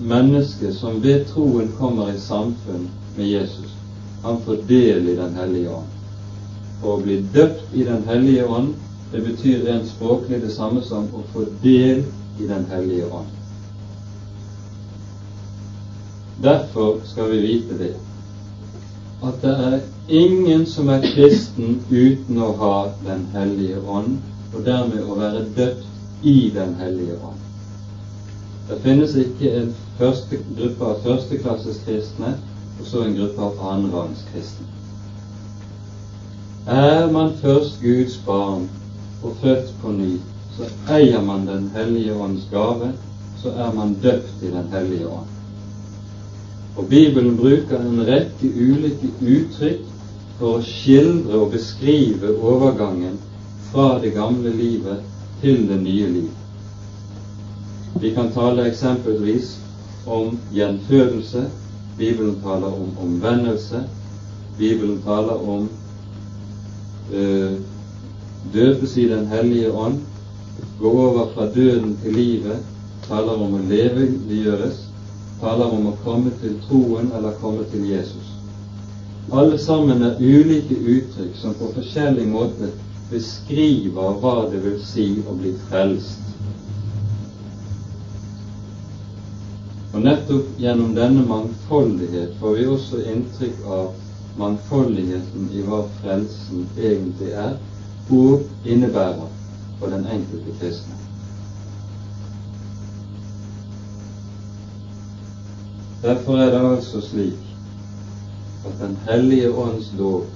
[0.00, 3.74] menneske som ved troen kommer i samfunn med Jesus,
[4.22, 5.94] han får del i Den hellige ånd.
[6.80, 8.74] For å bli døpt i Den hellige ånd,
[9.12, 12.04] det betyr rent språklig det samme som å få del
[12.38, 13.30] i Den hellige ånd.
[16.42, 17.94] Derfor skal vi vite det
[19.26, 24.18] at det er ingen som er kristen uten å ha Den hellige ånd,
[24.54, 27.44] og dermed å være døpt i Den hellige ånd.
[28.68, 32.34] Det finnes ikke en første gruppe av førsteklasses kristne
[32.78, 34.66] og så en gruppe av annenrangs kristne.
[36.68, 38.68] Er man først Guds barn
[39.22, 40.18] og født på ny,
[40.56, 42.92] så eier man Den hellige ånds gave,
[43.42, 45.34] så er man døpt i Den hellige ånd.
[46.76, 49.87] Og Bibelen bruker en rekke ulike uttrykk
[50.38, 53.16] for å skildre og beskrive overgangen
[53.70, 55.02] fra det gamle livet
[55.42, 56.30] til det nye liv.
[58.00, 59.56] Vi kan tale eksempelvis
[60.06, 61.48] om gjenfødelse.
[61.98, 63.82] Bibelen taler om omvendelse.
[64.58, 65.68] Bibelen taler om
[67.12, 67.58] øh,
[68.52, 70.00] døpes i Den hellige ånd,
[70.80, 72.58] gå over fra døden til livet,
[73.08, 74.84] taler om å leveliggjøres,
[75.40, 78.37] taler om å komme til troen eller komme til Jesus.
[79.30, 82.70] Alle sammen er ulike uttrykk som på forskjellig måte
[83.10, 86.22] beskriver hva det vil si å bli frelst.
[89.92, 93.90] Og nettopp gjennom denne mangfoldighet får vi også inntrykk av
[94.40, 97.58] mangfoldigheten i hva frelsen egentlig er
[98.08, 99.28] og innebærer
[99.80, 100.96] for den enkelte kristne.
[106.00, 107.47] Derfor er det altså slik
[108.68, 110.26] at Den hellige ånds lov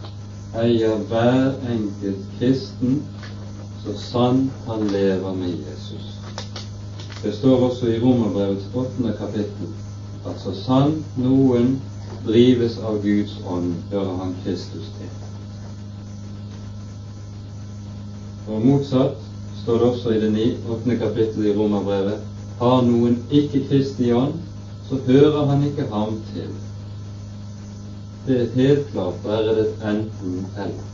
[0.62, 3.02] eier hver enkelt kristen
[3.84, 6.12] så sant han lever med Jesus.
[7.22, 9.72] Det står også i Romerbrevets åttende kapittel
[10.26, 11.76] at så sant noen
[12.26, 15.10] drives av Guds ånd, hører han Kristus til.
[18.48, 19.18] Og motsatt
[19.62, 22.22] står det også i det åttende kapittelet i Romerbrevet
[22.62, 24.38] har noen ikke Kristi ånd,
[24.88, 26.50] så hører han ikke ham til.
[28.26, 30.90] Det er helt klart, er det et enten-eller.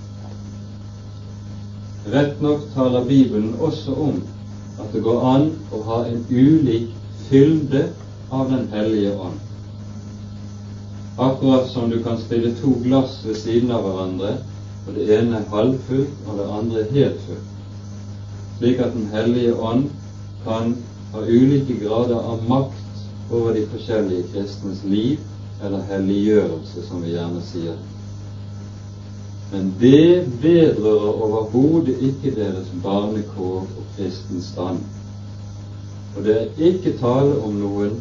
[2.12, 4.22] Rett nok taler Bibelen også om
[4.80, 6.94] at det går an å ha en ulik
[7.28, 7.82] fylde
[8.32, 9.36] av Den hellige ånd.
[11.18, 14.34] Akkurat som du kan stille to glass ved siden av hverandre,
[14.86, 17.54] og det ene er halvfullt og det andre helt fullt,
[18.58, 19.90] slik at Den hellige ånd
[20.44, 20.76] kan
[21.12, 25.18] ha ulike grader av makt over de forskjellige kristnes liv,
[25.62, 27.78] eller helliggjørelse, som vi gjerne sier.
[29.52, 34.78] Men det vedrører overhodet ikke deres barnekår og kristens stand.
[36.16, 38.00] Og det er ikke tale om noen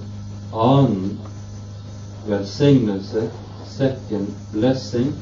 [0.54, 1.18] annen
[2.28, 3.30] velsignelse,
[3.78, 5.14] second blessing,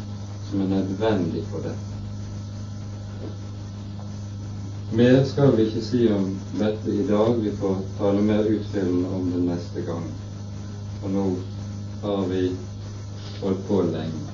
[0.49, 1.75] som er nødvendig for det.
[4.95, 6.29] Mer skal vi ikke si om
[6.59, 7.35] dette i dag.
[7.43, 10.05] Vi får tale mer utfyllende om det neste gang.
[11.03, 11.25] Og nå
[12.05, 12.51] har vi
[13.41, 14.24] holdt på lenge.